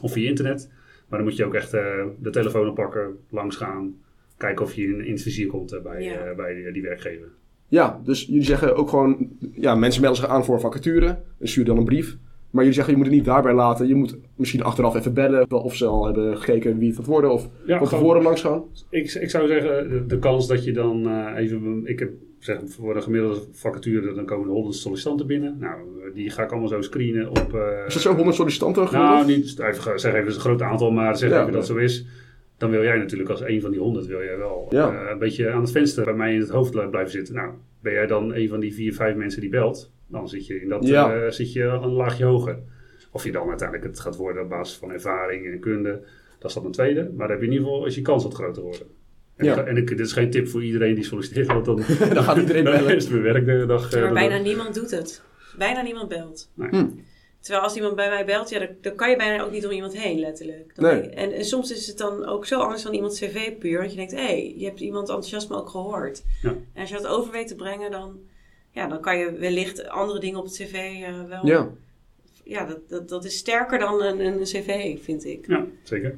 of 0.02 0.12
via 0.12 0.30
internet, 0.30 0.70
maar 1.08 1.20
dan 1.20 1.28
moet 1.28 1.38
je 1.38 1.46
ook 1.46 1.54
echt 1.54 1.74
eh, 1.74 2.06
de 2.20 2.30
telefoon 2.30 2.68
oppakken, 2.70 3.18
langs 3.30 3.56
gaan, 3.56 3.96
kijken 4.38 4.66
of 4.66 4.74
je 4.74 4.84
in, 4.84 5.06
in 5.06 5.12
het 5.12 5.22
vizier 5.22 5.48
komt 5.48 5.72
eh, 5.72 5.82
bij, 5.82 6.04
Ja. 6.04 6.14
eh, 6.18 6.36
bij 6.36 6.54
die, 6.54 6.72
die 6.72 6.82
werkgever. 6.82 7.28
ja, 7.68 8.02
dus 8.04 8.26
jullie 8.26 8.44
zeggen 8.44 8.76
ook 8.76 8.90
gewoon, 8.90 9.30
ja, 9.54 9.76
mensen 9.76 10.02
melden 10.02 10.20
zich 10.22 10.30
aan 10.30 10.46
voor 10.46 10.56
een 10.56 10.62
vacature 10.62 11.20
en 11.40 11.48
sturen 11.48 11.70
dan 11.70 11.78
een 11.78 11.86
brief. 11.86 12.18
Maar 12.52 12.60
jullie 12.64 12.74
zeggen, 12.74 12.94
je 12.94 13.00
moet 13.00 13.08
het 13.08 13.16
niet 13.16 13.26
daarbij 13.26 13.54
laten. 13.54 13.88
Je 13.88 13.96
moet 13.96 14.18
misschien 14.36 14.64
achteraf 14.64 14.96
even 14.96 15.14
bellen 15.14 15.52
of 15.52 15.76
ze 15.76 15.86
al 15.86 16.06
hebben 16.06 16.38
gekeken 16.38 16.78
wie 16.78 16.88
het 16.88 16.98
gaat 16.98 17.06
worden 17.06 17.32
of 17.32 17.50
Ja, 17.66 17.78
van 17.78 17.88
tevoren 17.88 18.22
langs 18.24 18.42
gaan. 18.42 18.64
Ik, 18.90 19.14
ik 19.14 19.30
zou 19.30 19.48
zeggen, 19.48 19.90
de, 19.90 20.06
de 20.06 20.20
kans 20.20 20.48
dat 20.48 20.64
je 20.64 20.72
dan 20.74 21.08
eh, 21.10 21.38
even... 21.44 21.82
Ik 21.86 22.00
heb 22.00 22.10
zeg, 22.40 22.60
voor 22.66 22.96
een 22.96 23.04
gemiddelde 23.04 23.42
vacature, 23.52 24.14
dan 24.14 24.26
komen 24.26 24.48
er 24.48 24.54
100 24.54 24.76
sollicitanten 24.76 25.28
binnen. 25.28 25.58
Nou, 25.60 25.74
eh, 26.06 26.14
die 26.14 26.30
ga 26.30 26.44
ik 26.44 26.52
allemaal 26.52 26.70
zo 26.70 26.82
screenen 26.82 27.30
op... 27.30 27.54
eh, 27.54 27.86
Is 27.88 27.94
dat 27.94 28.02
zo 28.02 28.14
100 28.16 28.36
sollicitanten 28.36 28.88
Nou, 28.92 29.26
niet, 29.26 29.60
even, 29.60 30.00
zeg 30.00 30.14
even 30.14 30.26
een 30.34 30.40
groot 30.40 30.62
aantal, 30.62 30.92
maar 30.92 31.18
zeg 31.18 31.30
Ja, 31.30 31.42
even 31.42 31.54
dat 31.54 31.66
zo 31.66 31.76
is. 31.76 32.06
Dan 32.58 32.70
wil 32.70 32.84
jij 32.84 32.98
natuurlijk 32.98 33.30
als 33.30 33.42
een 33.42 33.62
van 33.62 33.72
die 33.72 33.80
100 33.80 34.06
wil 34.06 34.24
jij 34.24 34.38
wel 34.38 34.68
Ja. 34.70 35.10
een 35.12 35.20
beetje 35.20 35.50
aan 35.52 35.62
het 35.62 35.72
venster 35.72 36.04
bij 36.06 36.14
mij 36.14 36.34
in 36.34 36.40
het 36.40 36.50
hoofd 36.50 36.72
blijven 36.72 37.12
zitten. 37.12 37.36
Nou, 37.36 37.52
ben 37.82 37.94
jij 37.94 38.08
dan 38.08 38.34
een 38.36 38.50
van 38.50 38.60
die 38.60 38.74
vier, 38.74 38.94
vijf 38.94 39.16
mensen 39.16 39.42
die 39.42 39.50
belt, 39.50 39.92
dan 40.12 40.30
zit 40.30 40.48
je 40.48 40.62
in 40.62 40.70
dat 40.70 40.88
Ja. 40.88 41.14
eh, 41.16 41.32
zit 41.32 41.54
je 41.54 41.64
een 41.64 41.92
laagje 41.92 42.26
hoger. 42.26 42.60
Of 43.12 43.24
je 43.24 43.32
dan 43.32 43.50
uiteindelijk 43.50 43.88
het 43.90 44.00
gaat 44.00 44.16
worden 44.16 44.44
op 44.44 44.50
basis 44.50 44.78
van 44.78 44.92
ervaring 44.92 45.46
en 45.46 45.60
kunde, 45.60 46.04
dat 46.40 46.50
is 46.50 46.56
dan 46.56 46.66
een 46.66 46.72
tweede. 46.72 47.02
Maar 47.02 47.28
dan 47.28 47.30
heb 47.30 47.40
je 47.40 47.46
in 47.46 47.52
ieder 47.52 47.68
geval 47.68 47.86
is 47.86 47.96
je 47.96 48.02
kans 48.02 48.24
wat 48.24 48.34
groter 48.34 48.64
worden. 48.64 48.88
En, 49.36 49.46
Ja. 49.46 49.64
en 49.64 49.78
ik, 49.78 49.88
dit 49.88 50.00
is 50.00 50.12
geen 50.14 50.30
tip 50.32 50.48
voor 50.48 50.64
iedereen 50.64 50.96
die 50.96 51.04
solliciteert, 51.04 51.48
want 51.48 51.66
dan, 51.66 51.76
Dan 52.14 52.24
gaat 52.24 52.38
iedereen 52.38 52.64
dan 52.64 52.74
bellen. 52.74 52.96
is 52.96 53.04
het 53.04 53.14
weer 53.14 53.22
werkdag. 53.22 53.94
eh, 53.94 54.02
Maar 54.02 54.14
bijna 54.14 54.38
niemand 54.38 54.74
doet 54.76 54.92
het. 54.92 55.22
Bijna 55.58 55.82
niemand 55.82 56.10
belt. 56.10 56.52
Nee. 56.56 56.70
Hm. 56.70 56.88
Terwijl 57.40 57.64
als 57.64 57.76
iemand 57.76 57.96
bij 57.96 58.10
mij 58.10 58.26
belt, 58.26 58.50
ja, 58.50 58.60
dan, 58.60 58.68
dan 58.82 58.96
kan 58.96 59.10
je 59.10 59.16
bijna 59.16 59.44
ook 59.44 59.52
niet 59.52 59.66
om 59.66 59.72
iemand 59.72 59.98
heen, 59.98 60.20
letterlijk. 60.20 60.76
Dan 60.76 60.86
Nee. 60.94 61.02
je- 61.04 61.10
en, 61.10 61.32
en 61.32 61.46
soms 61.46 61.72
is 61.72 61.88
het 61.88 61.98
dan 61.98 62.26
ook 62.26 62.46
zo 62.46 62.60
anders 62.60 62.84
dan 62.84 62.94
iemands 62.94 63.20
cv 63.20 63.58
puur. 63.58 63.78
Want 63.80 63.90
je 63.92 63.98
denkt, 63.98 64.12
hé, 64.12 64.18
hey, 64.26 64.54
je 64.58 64.66
hebt 64.66 64.80
iemand 64.80 65.08
enthousiasme 65.10 65.56
ook 65.56 65.70
gehoord. 65.70 66.24
Ja. 66.42 66.50
En 66.50 66.82
als 66.82 66.90
je 66.90 66.96
dat 66.96 67.08
over 67.08 67.32
weet 67.32 67.48
te 67.48 67.56
brengen, 67.56 67.92
dan, 67.92 68.20
ja, 68.72 68.88
dan 68.88 69.02
kan 69.02 69.18
je 69.18 69.32
wellicht 69.32 69.88
andere 69.88 70.20
dingen 70.20 70.40
op 70.40 70.46
het 70.46 70.54
cv 70.54 70.74
eh, 70.74 71.24
wel... 71.30 71.46
Ja. 71.46 71.70
Ja, 72.44 72.66
dat, 72.66 72.90
dat, 72.90 73.10
dat 73.10 73.26
is 73.26 73.38
sterker 73.38 73.80
dan 73.80 74.04
een, 74.04 74.20
een 74.20 74.44
cv, 74.44 74.98
vind 75.04 75.26
ik. 75.26 75.48
Ja, 75.48 75.66
zeker. 75.84 76.18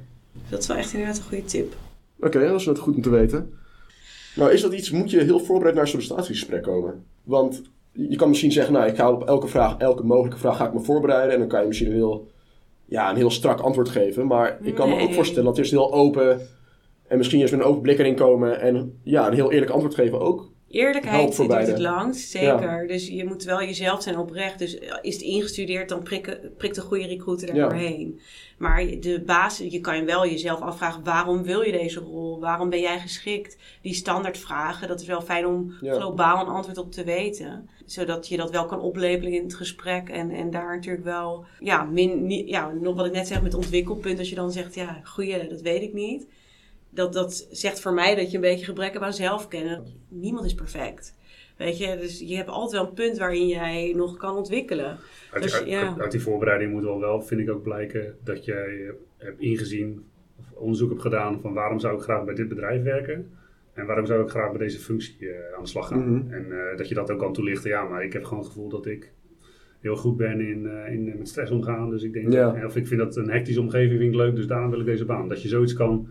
Dat 0.50 0.60
is 0.60 0.68
wel 0.68 0.78
echt 0.78 0.94
inderdaad 0.94 1.18
een 1.18 1.24
goede 1.24 1.46
tip. 1.46 1.74
Oké, 2.20 2.48
dat 2.48 2.60
is 2.60 2.80
goed 2.80 2.96
om 2.96 3.02
te 3.02 3.10
weten. 3.10 3.54
Nou, 4.36 4.52
is 4.52 4.62
dat 4.62 4.74
iets, 4.74 4.92
moet 4.92 5.12
je 5.12 5.22
heel 5.22 5.40
voorbereid 5.40 5.76
naar 5.76 5.84
een 5.84 5.90
sollicitatiegesprek 5.90 6.64
komen? 6.64 7.06
Want 7.24 7.62
je 7.92 8.16
kan 8.16 8.30
misschien 8.30 8.52
zeggen, 8.52 8.74
nou, 8.74 8.88
ik 8.88 8.96
ga 8.96 9.12
op 9.12 9.24
elke 9.24 9.48
vraag, 9.48 9.78
elke 9.78 10.04
mogelijke 10.04 10.38
vraag 10.38 10.58
ga 10.58 10.68
ik 10.68 10.74
me 10.74 10.80
voorbereiden. 10.80 11.34
En 11.34 11.40
dan 11.40 11.48
kan 11.48 11.62
je 11.62 11.68
misschien 11.68 11.90
een 11.90 11.96
heel, 11.96 12.28
ja, 12.86 13.10
een 13.10 13.16
heel 13.16 13.32
strak 13.32 13.60
antwoord 13.60 13.90
geven. 13.90 14.28
Maar 14.28 14.58
ik 14.62 14.76
kan 14.76 14.90
me 14.90 15.00
ook 15.00 15.14
voorstellen 15.14 15.46
dat 15.46 15.58
eerst 15.58 15.72
heel 15.72 15.94
open 15.94 16.48
en 17.08 17.18
misschien 17.18 17.42
eens 17.42 17.52
met 17.52 17.60
een 17.60 17.66
open 17.66 17.82
blik 17.82 18.00
erin 18.00 18.16
komen. 18.16 18.60
En 18.60 19.00
ja, 19.04 19.28
een 19.28 19.34
heel 19.34 19.52
eerlijk 19.52 19.72
antwoord 19.72 19.96
geven 19.96 20.20
ook. 20.20 20.52
Eerlijkheid 20.74 21.38
duurt 21.38 21.68
het 21.68 21.80
langst, 21.80 22.30
zeker. 22.30 22.88
Dus 22.88 23.08
je 23.08 23.26
moet 23.26 23.44
wel 23.44 23.60
jezelf 23.60 24.04
zijn 24.04 24.18
oprecht. 24.18 24.60
Dus 24.60 24.78
is 25.02 25.14
het 25.14 25.24
ingestudeerd, 25.24 25.90
dan 25.90 26.04
prikken, 26.04 26.54
prikt 26.58 26.78
een 26.78 26.84
goede 26.84 27.08
recruiter 27.08 27.50
er 27.50 27.56
Ja. 27.56 27.62
doorheen. 27.70 28.20
Maar 28.58 28.86
de 29.00 29.24
basis, 29.26 29.72
je 29.72 29.80
kan 29.82 29.98
je 29.98 30.04
wel 30.04 30.26
jezelf 30.26 30.60
afvragen, 30.62 31.04
waarom 31.04 31.44
wil 31.44 31.62
je 31.62 31.72
deze 31.72 32.00
rol? 32.00 32.40
Waarom 32.40 32.70
ben 32.70 32.80
jij 32.80 33.00
geschikt? 33.00 33.58
Die 33.82 33.94
standaardvragen, 33.94 34.88
dat 34.88 35.02
is 35.02 35.08
wel 35.08 35.22
fijn 35.22 35.46
om 35.46 35.74
Ja. 35.82 35.94
globaal 35.94 36.40
een 36.42 36.54
antwoord 36.54 36.78
op 36.78 36.92
te 36.92 37.04
weten. 37.04 37.70
Zodat 37.86 38.28
je 38.28 38.38
dat 38.38 38.52
wel 38.52 38.66
kan 38.66 38.80
oplepelen 38.82 39.34
in 39.34 39.44
het 39.44 39.56
gesprek. 39.56 40.10
En, 40.10 40.32
en 40.32 40.52
daar 40.52 40.76
natuurlijk 40.76 41.04
wel, 41.04 41.46
ja, 41.60 41.84
min, 41.84 42.30
ja, 42.48 42.72
nog 42.82 42.96
wat 42.96 43.06
ik 43.06 43.12
net 43.14 43.28
zeg 43.28 43.42
met 43.42 43.54
ontwikkelpunt. 43.54 44.20
Als 44.20 44.30
je 44.30 44.36
dan 44.36 44.52
zegt, 44.52 44.76
ja, 44.76 45.02
goeie, 45.04 45.48
dat 45.48 45.62
weet 45.62 45.82
ik 45.82 45.94
niet 45.94 46.28
dat, 46.94 47.14
dat 47.14 47.48
zegt 47.52 47.80
voor 47.82 47.94
mij 47.94 48.16
dat 48.16 48.30
je 48.30 48.36
een 48.36 48.42
beetje 48.42 48.66
gebrek 48.66 48.92
hebt 48.94 49.06
aan 49.06 49.14
zelfkennen. 49.14 49.84
Niemand 50.08 50.46
is 50.46 50.54
perfect. 50.56 51.16
Weet 51.58 51.78
je, 51.78 51.98
dus 52.00 52.20
je 52.20 52.36
hebt 52.36 52.50
altijd 52.50 52.82
wel 52.82 52.90
een 52.90 52.96
punt 52.96 53.18
waarin 53.18 53.48
jij 53.48 53.94
nog 53.96 54.18
kan 54.18 54.36
ontwikkelen. 54.36 54.98
Uit, 55.32 55.44
Dus, 55.44 55.54
uit- 55.56 55.68
ja. 55.68 55.96
uit 55.98 56.12
die 56.12 56.22
voorbereiding 56.22 56.72
moet 56.72 56.84
wel 56.84 57.00
wel, 57.00 57.22
vind 57.22 57.42
ik 57.42 57.50
ook 57.50 57.64
blijken, 57.64 58.16
dat 58.24 58.46
jij 58.46 58.86
eh, 58.86 58.92
hebt 59.18 59.42
ingezien, 59.42 60.04
of 60.40 60.52
onderzoek 60.52 60.90
hebt 60.90 61.02
gedaan 61.02 61.42
van 61.42 61.54
waarom 61.54 61.80
zou 61.80 61.96
ik 61.96 62.02
graag 62.02 62.26
bij 62.26 62.34
dit 62.36 62.48
bedrijf 62.48 62.84
werken 62.84 63.30
en 63.74 63.86
waarom 63.86 64.06
zou 64.06 64.24
ik 64.24 64.30
graag 64.30 64.50
bij 64.50 64.60
deze 64.60 64.80
functie 64.80 65.30
eh, 65.30 65.56
aan 65.58 65.64
de 65.64 65.70
slag 65.70 65.88
gaan. 65.88 66.10
Mhm. 66.20 66.34
En 66.34 66.52
eh, 66.52 66.78
dat 66.78 66.88
je 66.88 66.96
dat 66.96 67.12
ook 67.12 67.20
kan 67.20 67.34
toelichten. 67.34 67.70
Ja, 67.70 67.84
maar 67.84 68.04
ik 68.04 68.14
heb 68.14 68.24
gewoon 68.24 68.40
het 68.44 68.48
gevoel 68.52 68.70
dat 68.70 68.86
ik 68.86 69.12
heel 69.80 69.96
goed 69.96 70.18
ben 70.18 70.42
in, 70.42 70.68
eh, 70.68 70.94
in 70.94 71.04
met 71.18 71.28
stress 71.28 71.52
omgaan. 71.52 71.90
Dus 71.90 72.04
ik 72.04 72.14
denk, 72.14 72.34
Ja. 72.34 72.66
of 72.66 72.76
ik 72.76 72.88
vind 72.88 73.00
dat 73.00 73.16
een 73.16 73.30
hectische 73.30 73.62
omgeving 73.62 74.00
vind 74.00 74.12
ik 74.14 74.20
leuk, 74.20 74.36
dus 74.36 74.48
daarom 74.48 74.70
wil 74.70 74.80
ik 74.80 74.86
deze 74.86 75.06
baan. 75.06 75.28
Dat 75.28 75.42
je 75.42 75.48
zoiets 75.48 75.74
kan 75.74 76.08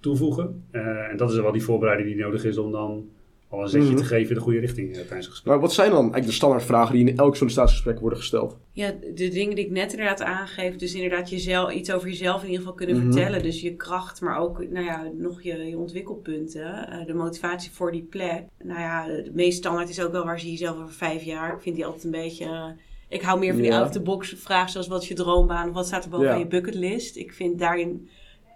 toevoegen. 0.00 0.64
Eh, 0.70 0.80
en 1.10 1.16
dat 1.16 1.30
is 1.32 1.38
wel 1.40 1.52
die 1.52 1.62
voorbereiding 1.62 2.08
die 2.08 2.18
nodig 2.24 2.44
is 2.44 2.58
om 2.58 2.72
dan 2.72 3.08
al 3.48 3.62
een 3.62 3.68
zetje 3.68 3.88
Mhm. 3.88 3.96
te 3.96 4.04
geven 4.04 4.28
in 4.28 4.34
de 4.34 4.40
goede 4.40 4.58
richting 4.58 4.88
eh, 4.88 4.94
tijdens 4.94 5.10
het 5.18 5.28
gesprek. 5.28 5.52
Maar 5.52 5.60
wat 5.60 5.72
zijn 5.72 5.88
dan 5.90 5.98
eigenlijk 5.98 6.26
de 6.26 6.32
standaardvragen 6.32 6.94
die 6.94 7.06
in 7.08 7.16
elk 7.16 7.36
sollicitatiegesprek 7.36 8.00
worden 8.00 8.18
gesteld? 8.18 8.56
Ja, 8.72 8.94
de 9.14 9.28
dingen 9.28 9.54
die 9.56 9.64
ik 9.64 9.70
net 9.70 9.90
inderdaad 9.90 10.22
aangeef. 10.22 10.76
Dus 10.76 10.94
inderdaad 10.94 11.30
jezelf, 11.30 11.72
iets 11.72 11.92
over 11.92 12.08
jezelf 12.08 12.40
in 12.42 12.46
ieder 12.46 12.60
geval 12.60 12.74
kunnen 12.76 12.96
Mhm. 12.96 13.12
vertellen. 13.12 13.42
Dus 13.42 13.60
je 13.60 13.74
kracht, 13.76 14.20
maar 14.20 14.38
ook 14.38 14.68
nou 14.70 14.84
ja, 14.84 15.10
nog 15.18 15.42
je, 15.42 15.56
je 15.58 15.78
ontwikkelpunten. 15.78 16.88
eh, 16.88 17.06
de 17.06 17.14
motivatie 17.14 17.70
voor 17.70 17.92
die 17.92 18.02
plek. 18.10 18.42
Nou 18.64 18.80
ja, 18.80 19.06
de 19.06 19.30
meest 19.34 19.58
standaard 19.58 19.88
is 19.88 20.02
ook 20.02 20.12
wel 20.12 20.24
waar 20.24 20.38
zie 20.40 20.50
je 20.52 20.58
jezelf 20.58 20.76
over 20.76 20.92
vijf 20.94 21.22
jaar. 21.22 21.54
Ik 21.54 21.60
vind 21.60 21.76
die 21.76 21.86
altijd 21.86 22.04
een 22.04 22.10
beetje... 22.10 22.74
ik 23.08 23.22
hou 23.22 23.38
meer 23.38 23.52
van 23.52 23.62
die 23.62 23.70
Ja. 23.70 23.76
out-of-the-box 23.76 24.34
vragen 24.38 24.70
zoals 24.70 24.88
wat 24.88 25.02
is 25.02 25.08
je 25.08 25.14
droombaan 25.14 25.68
of 25.68 25.74
wat 25.74 25.86
staat 25.86 26.04
er 26.04 26.10
boven 26.10 26.26
Ja. 26.26 26.34
je 26.34 26.46
bucketlist. 26.46 27.16
Ik 27.16 27.32
vind 27.32 27.58
daarin 27.58 28.08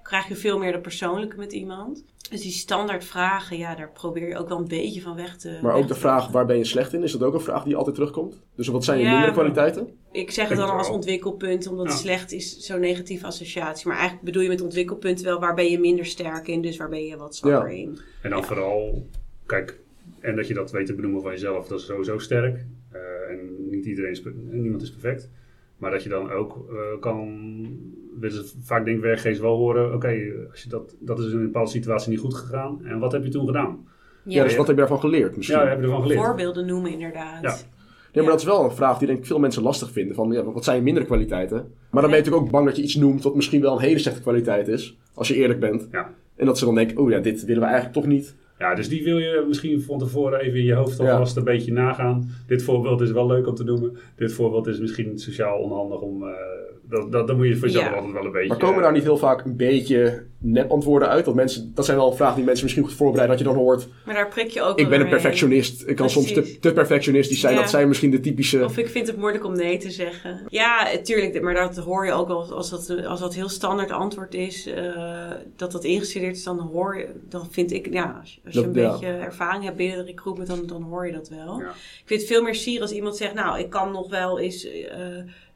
krijg 0.04 0.28
je 0.28 0.34
veel 0.36 0.58
meer 0.58 0.72
de 0.72 0.80
persoonlijke 0.80 1.36
met 1.36 1.52
iemand. 1.52 2.04
Dus 2.30 2.42
die 2.42 2.50
standaard 2.52 3.04
vragen, 3.04 3.56
ja, 3.58 3.74
daar 3.74 3.90
probeer 3.92 4.28
je 4.28 4.36
ook 4.38 4.48
wel 4.48 4.58
een 4.58 4.68
beetje 4.68 5.00
van 5.00 5.16
weg 5.16 5.36
te 5.36 5.58
Maar 5.62 5.72
weg 5.72 5.82
ook 5.82 5.88
de 5.88 5.94
vraag, 5.94 6.28
waar 6.28 6.46
ben 6.46 6.56
je 6.56 6.64
slecht 6.64 6.92
in? 6.92 7.02
Is 7.02 7.12
dat 7.12 7.22
ook 7.22 7.34
een 7.34 7.40
vraag 7.40 7.64
die 7.64 7.76
altijd 7.76 7.94
terugkomt? 7.94 8.42
Dus 8.56 8.68
wat 8.68 8.84
zijn 8.84 8.98
je 8.98 9.04
Ja, 9.04 9.10
mindere 9.10 9.32
maar- 9.32 9.40
kwaliteiten? 9.40 9.88
Ik 10.12 10.30
zeg 10.30 10.48
het 10.48 10.58
dan 10.58 10.70
als 10.70 10.88
ontwikkelpunt, 10.88 11.66
omdat 11.66 11.86
Ja. 11.86 11.92
slecht 11.94 12.32
is 12.32 12.58
zo'n 12.58 12.80
negatieve 12.80 13.26
associatie. 13.26 13.86
Maar 13.88 13.96
eigenlijk 13.96 14.24
bedoel 14.26 14.42
je 14.42 14.48
met 14.48 14.60
ontwikkelpunt 14.60 15.20
wel 15.20 15.40
waar 15.40 15.54
ben 15.54 15.70
je 15.70 15.78
minder 15.80 16.04
sterk 16.06 16.48
in, 16.48 16.60
dus 16.62 16.76
waar 16.76 16.88
ben 16.88 17.04
je 17.04 17.16
wat 17.16 17.36
zwakker 17.36 17.70
Ja. 17.72 17.76
in. 17.82 17.98
En 18.22 18.30
dan 18.30 18.38
Ja. 18.38 18.44
vooral, 18.46 19.06
kijk, 19.46 19.78
en 20.20 20.36
dat 20.36 20.46
je 20.48 20.54
dat 20.54 20.70
weet 20.70 20.86
te 20.86 20.94
benoemen 20.94 21.22
van 21.22 21.30
jezelf, 21.30 21.66
dat 21.66 21.78
is 21.80 21.86
sowieso 21.86 22.18
sterk. 22.18 22.64
Eh, 22.92 23.00
en 23.30 23.68
niet 23.70 23.86
iedereen 23.86 24.10
is, 24.10 24.22
niemand 24.50 24.82
is 24.82 24.90
perfect. 24.90 25.28
Maar 25.84 25.92
dat 25.92 26.02
je 26.02 26.08
dan 26.08 26.30
ook 26.30 26.66
eh, 26.70 27.00
kan, 27.00 27.38
willen 28.20 28.44
vaak 28.62 28.84
denk 28.84 28.96
ik 28.96 29.02
werkgevers 29.02 29.40
wel 29.40 29.56
horen, 29.56 29.94
oké, 29.94 30.16
als 30.50 30.62
je 30.62 30.68
dat, 30.68 30.96
dat 31.00 31.18
is 31.18 31.26
in 31.26 31.36
een 31.36 31.42
bepaalde 31.42 31.70
situatie 31.70 32.10
niet 32.10 32.20
goed 32.20 32.34
gegaan. 32.34 32.80
En 32.84 32.98
wat 32.98 33.12
heb 33.12 33.24
je 33.24 33.30
toen 33.30 33.46
gedaan? 33.46 33.86
Ja, 34.22 34.42
dus 34.42 34.56
wat 34.56 34.66
heb 34.66 34.74
je 34.74 34.80
daarvan 34.80 35.00
geleerd 35.00 35.36
misschien? 35.36 35.58
Ja, 35.58 35.66
heb 35.66 35.78
je 35.78 35.84
ervan 35.84 36.02
geleerd? 36.02 36.20
Voorbeelden 36.20 36.66
noemen 36.66 36.92
inderdaad. 36.92 37.42
Ja. 37.42 37.56
Ja, 38.12 38.22
maar 38.22 38.30
dat 38.30 38.40
is 38.40 38.46
wel 38.46 38.64
een 38.64 38.70
vraag 38.70 38.98
die 38.98 39.06
denk 39.06 39.18
ik 39.18 39.26
veel 39.26 39.38
mensen 39.38 39.62
lastig 39.62 39.90
vinden. 39.90 40.14
Van, 40.14 40.32
ja, 40.32 40.44
wat 40.44 40.64
zijn 40.64 40.76
je 40.76 40.82
mindere 40.82 41.06
kwaliteiten? 41.06 41.56
Maar 41.90 42.02
dan 42.02 42.10
ben 42.10 42.10
je 42.10 42.16
natuurlijk 42.16 42.42
ook 42.42 42.50
bang 42.50 42.66
dat 42.66 42.76
je 42.76 42.82
iets 42.82 42.94
noemt 42.94 43.22
wat 43.22 43.34
misschien 43.34 43.60
wel 43.60 43.72
een 43.72 43.82
hele 43.82 43.98
slechte 43.98 44.20
kwaliteit 44.20 44.68
is. 44.68 44.98
Als 45.14 45.28
je 45.28 45.34
eerlijk 45.34 45.60
bent. 45.60 45.88
Ja. 45.90 46.10
En 46.36 46.46
dat 46.46 46.58
ze 46.58 46.64
dan 46.64 46.74
denken, 46.74 46.98
oh 46.98 47.10
ja, 47.10 47.18
dit 47.18 47.44
willen 47.44 47.62
we 47.62 47.68
eigenlijk 47.68 47.94
toch 47.94 48.06
niet. 48.06 48.34
Ja, 48.58 48.74
dus 48.74 48.88
die 48.88 49.04
wil 49.04 49.18
je 49.18 49.44
misschien 49.48 49.82
van 49.82 49.98
tevoren 49.98 50.40
even 50.40 50.58
in 50.58 50.64
je 50.64 50.74
hoofd 50.74 50.98
Ja. 50.98 51.10
alvast 51.12 51.36
een 51.36 51.44
beetje 51.44 51.72
nagaan. 51.72 52.30
Dit 52.46 52.62
voorbeeld 52.62 53.00
is 53.00 53.10
wel 53.12 53.26
leuk 53.26 53.46
om 53.46 53.54
te 53.54 53.64
noemen. 53.64 53.96
Dit 54.16 54.32
voorbeeld 54.32 54.66
is 54.66 54.78
misschien 54.78 55.18
sociaal 55.18 55.58
onhandig 55.58 56.00
om... 56.00 56.22
eh 56.22 56.32
dat, 56.88 57.12
dat, 57.12 57.26
dan 57.26 57.36
moet 57.36 57.46
je 57.46 57.56
voor 57.56 57.66
jezelf 57.68 57.84
Ja. 57.84 57.92
altijd 57.94 58.12
wel 58.12 58.24
een 58.24 58.32
beetje... 58.32 58.48
Maar 58.48 58.56
komen 58.58 58.82
daar 58.82 58.92
niet 58.92 59.02
heel 59.02 59.16
vaak 59.16 59.44
een 59.44 59.56
beetje 59.56 60.22
nep 60.44 60.70
antwoorden 60.70 61.08
uit? 61.08 61.24
Dat, 61.24 61.34
mensen, 61.34 61.72
dat 61.74 61.84
zijn 61.84 61.96
wel 61.96 62.12
vragen 62.12 62.36
die 62.36 62.44
mensen 62.44 62.64
misschien 62.64 62.84
goed 62.84 62.94
voorbereiden. 62.94 63.36
Dat 63.36 63.46
je 63.46 63.52
dan 63.52 63.62
hoort, 63.62 63.88
Maar 64.06 64.14
daar 64.14 64.28
prik 64.28 64.48
je 64.48 64.62
ook 64.62 64.78
ik 64.78 64.88
ben 64.88 65.00
een 65.00 65.08
perfectionist. 65.08 65.82
Ik 65.86 65.96
kan 65.96 66.10
soms 66.10 66.26
te, 66.26 66.32
Precies. 66.40 66.58
te 66.60 66.72
perfectionistisch 66.72 67.40
zijn. 67.40 67.54
Ja. 67.54 67.60
Dat 67.60 67.70
zijn 67.70 67.88
misschien 67.88 68.10
de 68.10 68.20
typische... 68.20 68.64
Of 68.64 68.78
ik 68.78 68.88
vind 68.88 69.06
het 69.06 69.16
moeilijk 69.16 69.44
om 69.44 69.56
nee 69.56 69.78
te 69.78 69.90
zeggen. 69.90 70.40
Ja, 70.48 70.88
tuurlijk, 71.02 71.42
maar 71.42 71.54
dat 71.54 71.76
hoor 71.76 72.06
je 72.06 72.12
ook 72.12 72.28
wel 72.28 72.52
als 72.54 72.70
dat, 72.70 73.04
als 73.06 73.20
dat 73.20 73.34
heel 73.34 73.48
standaard 73.48 73.90
antwoord 73.90 74.34
is, 74.34 74.66
eh, 74.66 75.30
dat 75.56 75.72
dat 75.72 75.84
ingestudeerd 75.84 76.36
is, 76.36 76.42
dan 76.44 76.58
hoor 76.58 76.98
je, 76.98 77.08
dan 77.28 77.48
vind 77.50 77.72
ik, 77.72 77.92
ja, 77.92 78.16
als 78.20 78.34
je, 78.34 78.40
als 78.44 78.54
je 78.54 78.60
Dat- 78.60 78.74
een 78.76 78.82
ja. 78.82 78.90
beetje 78.90 79.06
ervaring 79.06 79.64
hebt 79.64 79.76
binnen 79.76 79.96
de 79.98 80.04
recruitment, 80.04 80.48
dan, 80.48 80.66
dan 80.66 80.82
hoor 80.82 81.06
je 81.06 81.12
dat 81.12 81.28
wel. 81.28 81.58
Ja. 81.60 81.68
Ik 81.68 82.02
vind 82.04 82.20
het 82.20 82.28
veel 82.30 82.42
meer 82.42 82.54
sier 82.54 82.80
als 82.80 82.92
iemand 82.92 83.16
zegt, 83.16 83.34
nou, 83.34 83.58
ik 83.58 83.70
kan 83.70 83.92
nog 83.92 84.10
wel 84.10 84.38
eens 84.38 84.64
eh, 84.66 84.98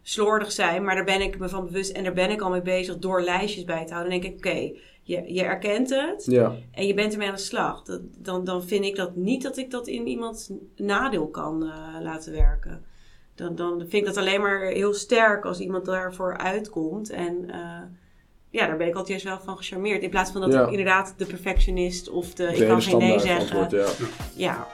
slordig 0.08 0.52
zijn, 0.52 0.84
maar 0.84 0.94
daar 0.94 1.04
ben 1.04 1.20
ik 1.20 1.38
me 1.38 1.48
van 1.48 1.66
bewust 1.66 1.90
en 1.90 2.04
daar 2.04 2.12
ben 2.12 2.30
ik 2.30 2.40
al 2.40 2.50
mee 2.50 2.62
bezig 2.62 2.98
door 2.98 3.22
lijstjes 3.22 3.64
bij 3.64 3.86
te 3.86 3.92
houden. 3.92 4.12
Dan 4.12 4.20
denk 4.20 4.32
ik, 4.34 4.46
oké, 4.46 4.70
je, 5.02 5.34
je 5.34 5.42
erkent 5.42 5.90
het, 5.90 6.24
Ja, 6.24 6.54
en 6.72 6.86
je 6.86 6.94
bent 6.94 7.12
ermee 7.12 7.28
aan 7.28 7.34
de 7.34 7.40
slag. 7.40 7.82
Dat, 7.82 8.00
dan, 8.18 8.44
dan 8.44 8.62
vind 8.62 8.84
ik 8.84 8.96
dat 8.96 9.16
niet 9.16 9.42
dat 9.42 9.56
ik 9.56 9.70
dat 9.70 9.86
in 9.86 10.06
iemands 10.06 10.50
nadeel 10.76 11.26
kan 11.28 11.62
eh, 11.62 12.02
laten 12.02 12.32
werken. 12.32 12.84
Dan, 13.34 13.54
dan 13.54 13.78
vind 13.78 13.92
ik 13.92 14.04
dat 14.04 14.16
alleen 14.16 14.40
maar 14.40 14.60
heel 14.60 14.94
sterk 14.94 15.44
als 15.44 15.60
iemand 15.60 15.84
daarvoor 15.84 16.36
uitkomt. 16.36 17.10
En 17.10 17.50
eh, 17.50 17.82
ja, 18.50 18.66
daar 18.66 18.76
ben 18.76 18.86
ik 18.86 18.94
altijd 18.94 19.22
juist 19.22 19.24
wel 19.24 19.46
van 19.46 19.56
gecharmeerd. 19.56 20.02
In 20.02 20.10
plaats 20.10 20.30
van 20.30 20.40
dat 20.40 20.52
Ja. 20.52 20.64
ik 20.64 20.70
inderdaad 20.70 21.14
de 21.16 21.26
perfectionist 21.26 22.10
of 22.10 22.34
de, 22.34 22.46
de 22.46 22.56
ik 22.56 22.68
kan 22.68 22.82
geen 22.82 22.98
nee 22.98 23.18
zeggen. 23.18 23.58
antwoord, 23.60 23.70
ja. 23.70 24.06
Ja, 24.36 24.66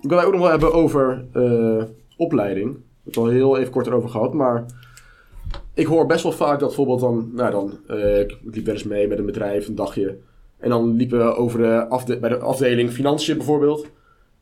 Ik 0.00 0.08
wil 0.08 0.18
het 0.18 0.26
ook 0.26 0.32
nog 0.32 0.40
wel 0.42 0.50
hebben 0.50 0.72
over 0.72 1.26
eh, 1.32 1.84
opleiding. 2.16 2.84
We 3.06 3.12
hebben 3.12 3.32
het 3.32 3.42
al 3.42 3.50
heel 3.50 3.58
even 3.58 3.72
kort 3.72 3.86
erover 3.86 4.08
gehad, 4.08 4.32
maar 4.34 4.64
ik 5.74 5.86
hoor 5.86 6.06
best 6.06 6.22
wel 6.22 6.32
vaak 6.32 6.58
dat 6.58 6.68
bijvoorbeeld 6.68 7.00
dan, 7.00 7.30
nou 7.32 7.50
dan, 7.50 7.78
eh, 7.86 8.20
ik 8.20 8.38
liep 8.42 8.64
wel 8.64 8.74
eens 8.74 8.84
mee 8.84 9.08
met 9.08 9.18
een 9.18 9.26
bedrijf 9.26 9.68
een 9.68 9.74
dagje. 9.74 10.18
En 10.58 10.68
dan 10.70 10.96
liepen 10.96 11.18
we 11.18 11.34
over 11.34 11.58
de 11.58 11.86
afde 11.88 12.18
bij 12.18 12.28
de 12.28 12.38
afdeling 12.38 12.90
financiën 12.90 13.36
bijvoorbeeld. 13.36 13.82
En 13.82 13.90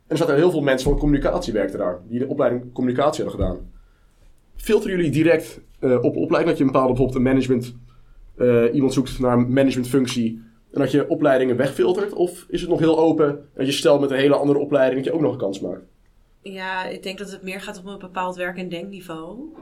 er 0.07 0.17
zaten 0.17 0.35
heel 0.35 0.51
veel 0.51 0.61
mensen 0.61 0.89
van 0.89 0.99
communicatie 0.99 1.53
werkten 1.53 1.79
daar, 1.79 2.01
die 2.07 2.19
de 2.19 2.27
opleiding 2.27 2.73
communicatie 2.73 3.23
hadden 3.23 3.41
gedaan. 3.41 3.71
Filteren 4.55 4.95
jullie 4.95 5.11
direct 5.11 5.61
eh, 5.79 6.03
op 6.03 6.15
opleiding 6.15 6.45
dat 6.45 6.57
je 6.57 6.63
een 6.63 6.71
bepaalde 6.71 6.93
bijvoorbeeld 6.93 7.17
een 7.17 7.31
management, 7.31 7.75
eh, 8.37 8.73
iemand 8.73 8.93
zoekt 8.93 9.19
naar 9.19 9.37
een 9.37 9.53
managementfunctie 9.53 10.41
en 10.71 10.79
dat 10.79 10.91
je 10.91 11.09
opleidingen 11.09 11.57
wegfiltert? 11.57 12.13
Of 12.13 12.45
is 12.49 12.61
het 12.61 12.69
nog 12.69 12.79
heel 12.79 12.99
open 12.99 13.27
en 13.27 13.47
dat 13.53 13.65
je 13.65 13.71
stelt 13.71 14.01
met 14.01 14.11
een 14.11 14.17
hele 14.17 14.35
andere 14.35 14.59
opleiding 14.59 14.95
dat 14.95 15.05
je 15.05 15.13
ook 15.13 15.23
nog 15.23 15.31
een 15.31 15.39
kans 15.39 15.59
maakt? 15.59 15.83
Ja, 16.53 16.85
ik 16.85 17.03
denk 17.03 17.17
dat 17.17 17.31
het 17.31 17.41
meer 17.41 17.61
gaat 17.61 17.79
om 17.79 17.87
een 17.87 17.99
bepaald 17.99 18.35
werk- 18.35 18.57
en 18.57 18.69
denkniveau. 18.69 19.53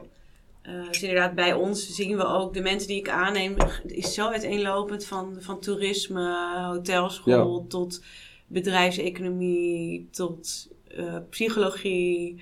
Eh, 0.61 0.87
dus 0.87 1.01
inderdaad, 1.03 1.35
bij 1.35 1.53
ons 1.53 1.95
zien 1.95 2.17
we 2.17 2.25
ook 2.25 2.53
de 2.53 2.61
mensen 2.61 2.87
die 2.87 2.97
ik 2.99 3.09
aanneem, 3.09 3.55
is 3.85 4.13
zo 4.13 4.27
uiteenlopend 4.27 5.05
van, 5.05 5.35
van 5.39 5.59
toerisme, 5.59 6.35
hotelschool 6.67 7.65
tot 7.67 8.03
bedrijfseconomie, 8.47 10.07
tot 10.11 10.67
eh, 10.87 11.17
psychologie. 11.29 12.41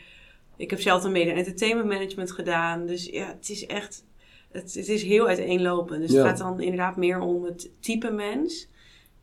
Ik 0.57 0.69
heb 0.69 0.81
zelf 0.81 1.03
een 1.03 1.11
mede 1.11 1.31
entertainment 1.31 1.87
management 1.89 2.31
gedaan. 2.31 2.85
Dus 2.85 3.05
ja, 3.05 3.27
het 3.27 3.49
is 3.49 3.65
echt, 3.65 4.03
het, 4.51 4.73
het 4.73 4.87
is 4.87 5.03
heel 5.03 5.27
uiteenlopend. 5.27 6.01
Dus 6.01 6.11
Ja. 6.11 6.17
het 6.17 6.27
gaat 6.27 6.37
dan 6.37 6.59
inderdaad 6.61 6.97
meer 6.97 7.19
om 7.19 7.43
het 7.43 7.69
type 7.79 8.11
mens. 8.11 8.69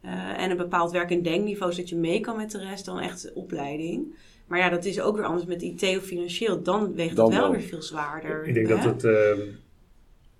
eh, 0.00 0.42
en 0.42 0.50
een 0.50 0.56
bepaald 0.56 0.90
werk- 0.90 1.10
en 1.10 1.22
denkniveau, 1.22 1.72
zodat 1.72 1.88
je 1.88 1.96
mee 1.96 2.20
kan 2.20 2.36
met 2.36 2.50
de 2.50 2.58
rest, 2.58 2.84
dan 2.84 3.00
echt 3.00 3.32
opleiding. 3.32 4.14
Maar 4.48 4.58
ja, 4.58 4.68
dat 4.68 4.84
is 4.84 5.00
ook 5.00 5.16
weer 5.16 5.24
anders 5.24 5.46
met 5.46 5.62
IT 5.62 5.82
of 5.82 6.02
financieel. 6.02 6.62
Dan 6.62 6.94
weegt 6.94 7.16
Dan 7.16 7.24
dat 7.30 7.34
wel 7.40 7.48
wel. 7.48 7.58
weer 7.58 7.68
veel 7.68 7.82
zwaarder. 7.82 8.44
Ik 8.46 8.54
denk 8.54 8.68
hè? 8.68 8.74
dat 8.74 8.84
het, 8.84 9.04
ehm, 9.04 9.38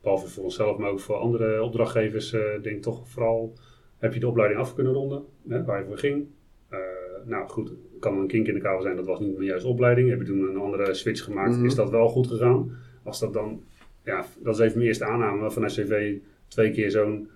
behalve 0.03 0.29
voor 0.29 0.45
onszelf, 0.45 0.77
maar 0.79 0.91
ook 0.91 1.01
voor 1.01 1.17
andere 1.17 1.63
opdrachtgevers, 1.63 2.33
eh 2.33 2.41
denk 2.63 2.77
ik 2.77 2.83
toch 2.83 3.09
vooral, 3.09 3.53
heb 3.99 4.15
je 4.15 4.21
de 4.21 4.29
opleiding 4.29 4.61
af 4.61 4.75
kunnen 4.75 4.93
ronden, 4.93 5.23
hè, 5.49 5.65
waar 5.65 5.79
je 5.81 5.87
voor 5.87 5.99
ging. 5.99 6.27
Eh, 6.69 6.79
nou 7.25 7.49
goed, 7.49 7.73
kan 8.01 8.19
een 8.19 8.27
kink 8.27 8.47
in 8.47 8.55
de 8.55 8.61
kabel 8.61 8.83
zijn, 8.83 8.97
dat 8.97 9.07
was 9.07 9.21
niet 9.21 9.35
mijn 9.37 9.49
juiste 9.49 9.69
opleiding. 9.69 10.09
Heb 10.11 10.19
je 10.21 10.25
toen 10.27 10.49
een 10.49 10.57
andere 10.57 10.95
switch 10.95 11.25
gemaakt, 11.25 11.57
Mhm. 11.57 11.65
is 11.65 11.75
dat 11.75 11.91
wel 11.91 12.09
goed 12.09 12.27
gegaan? 12.27 12.77
Als 13.05 13.21
dat 13.21 13.33
dan, 13.33 13.63
ja, 14.05 14.25
dat 14.39 14.55
is 14.55 14.61
even 14.61 14.77
mijn 14.77 14.89
eerste 14.89 15.05
aanname 15.05 15.51
van 15.51 15.71
SCV, 15.71 16.17
twee 16.49 16.71
keer 16.71 16.91
zo'n 16.91 17.29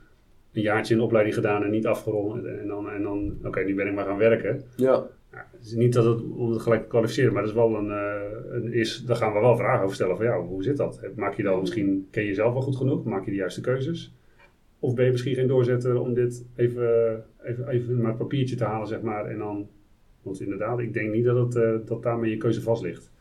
een 0.53 0.63
jaartje 0.63 0.95
in 0.95 1.01
opleiding 1.01 1.35
gedaan 1.35 1.63
en 1.65 1.71
niet 1.71 1.87
afgerond. 1.87 2.45
En 2.45 2.67
dan, 2.67 2.91
en 2.91 3.03
dan 3.03 3.39
oké, 3.45 3.61
nu 3.61 3.75
ben 3.75 3.87
ik 3.87 3.95
maar 3.95 4.05
gaan 4.05 4.19
werken. 4.19 4.63
Ja, 4.77 5.07
Het 5.33 5.65
is 5.65 5.75
niet 5.75 5.93
dat 5.93 6.05
het 6.05 6.23
om 6.23 6.51
het 6.51 6.63
gelijk 6.63 6.83
te 6.83 6.89
kwalificeren, 6.89 7.33
maar 7.33 7.43
dat 7.43 7.51
is 7.51 7.57
wel 7.57 7.77
een, 7.77 7.91
eh, 7.91 8.55
een 8.55 8.73
is, 8.73 9.05
daar 9.05 9.17
gaan 9.17 9.33
we 9.33 9.41
wel 9.41 9.57
vragen 9.57 9.83
over 9.83 9.95
stellen 9.95 10.17
van 10.17 10.25
ja, 10.25 10.41
hoe 10.41 10.63
zit 10.63 10.77
dat? 10.77 11.01
Maak 11.17 11.35
je 11.35 11.43
dan 11.43 11.61
misschien, 11.61 12.09
ken 12.11 12.23
je 12.23 12.29
jezelf 12.29 12.53
wel 12.53 12.63
goed 12.63 12.77
genoeg? 12.77 13.05
Maak 13.05 13.25
je 13.25 13.31
de 13.31 13.37
juiste 13.37 13.61
keuzes? 13.61 14.15
Of 14.79 14.95
ben 14.95 15.05
je 15.05 15.11
misschien 15.11 15.35
geen 15.35 15.47
doorzetter 15.47 16.01
om 16.01 16.15
dit 16.15 16.45
even, 16.57 17.25
even, 17.43 17.69
even 17.69 17.97
naar 17.97 18.07
het 18.07 18.19
papiertje 18.19 18.57
te 18.57 18.65
halen, 18.65 18.87
zeg 18.87 19.01
maar, 19.01 19.27
en 19.27 19.39
dan, 19.39 19.69
want 20.23 20.41
inderdaad, 20.41 20.79
ik 20.79 20.93
denk 20.93 21.13
niet 21.13 21.25
dat, 21.25 21.37
het, 21.37 21.57
eh, 21.57 21.87
dat 21.87 22.03
daarmee 22.03 22.31
je 22.31 22.37
keuze 22.37 22.63
vast 22.63 22.83
ligt. 22.83 23.13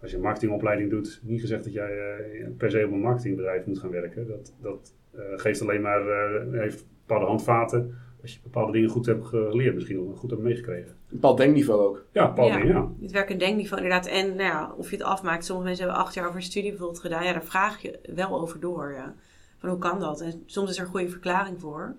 Als 0.00 0.10
je 0.10 0.16
een 0.16 0.22
marketingopleiding 0.22 0.90
doet, 0.90 1.20
niet 1.22 1.40
gezegd 1.40 1.64
dat 1.64 1.72
jij 1.72 2.16
eh, 2.16 2.46
per 2.56 2.70
se 2.70 2.84
op 2.86 2.92
een 2.92 3.00
marketingbedrijf 3.00 3.66
moet 3.66 3.78
gaan 3.78 3.90
werken. 3.90 4.26
Dat, 4.26 4.54
dat 4.60 4.94
geeft 5.36 5.62
alleen 5.62 5.80
maar, 5.80 6.02
heeft 6.50 6.86
bepaalde 7.06 7.26
handvaten, 7.26 7.94
als 8.26 8.34
je 8.34 8.40
bepaalde 8.42 8.72
dingen 8.72 8.88
goed 8.88 9.06
hebt 9.06 9.26
geleerd, 9.26 9.74
misschien 9.74 10.00
of 10.00 10.18
goed 10.18 10.30
hebt 10.30 10.42
meegekregen. 10.42 10.90
een 10.90 10.96
bepaald 11.08 11.36
denkniveau 11.36 11.80
ook. 11.80 12.04
Ja, 12.12 12.26
bepaalde 12.26 12.66
Ja. 12.66 12.90
Het 13.00 13.10
werk- 13.10 13.30
en 13.30 13.38
denkniveau 13.38 13.82
inderdaad. 13.82 14.06
En 14.06 14.26
nou 14.26 14.42
ja, 14.42 14.74
of 14.76 14.90
je 14.90 14.96
het 14.96 15.04
afmaakt. 15.04 15.44
Sommige 15.44 15.66
mensen 15.68 15.84
hebben 15.84 16.04
acht 16.04 16.14
jaar 16.14 16.24
over 16.24 16.36
een 16.36 16.42
studie 16.42 16.70
bijvoorbeeld 16.70 17.00
gedaan. 17.00 17.24
Ja, 17.24 17.32
daar 17.32 17.44
vraag 17.44 17.82
je 17.82 17.98
wel 18.14 18.40
over 18.40 18.60
door. 18.60 18.92
Ja. 18.92 19.14
Van 19.58 19.68
hoe 19.68 19.78
kan 19.78 20.00
dat? 20.00 20.20
En 20.20 20.42
soms 20.46 20.70
is 20.70 20.76
er 20.78 20.84
een 20.84 20.90
goede 20.90 21.08
verklaring 21.08 21.60
voor. 21.60 21.96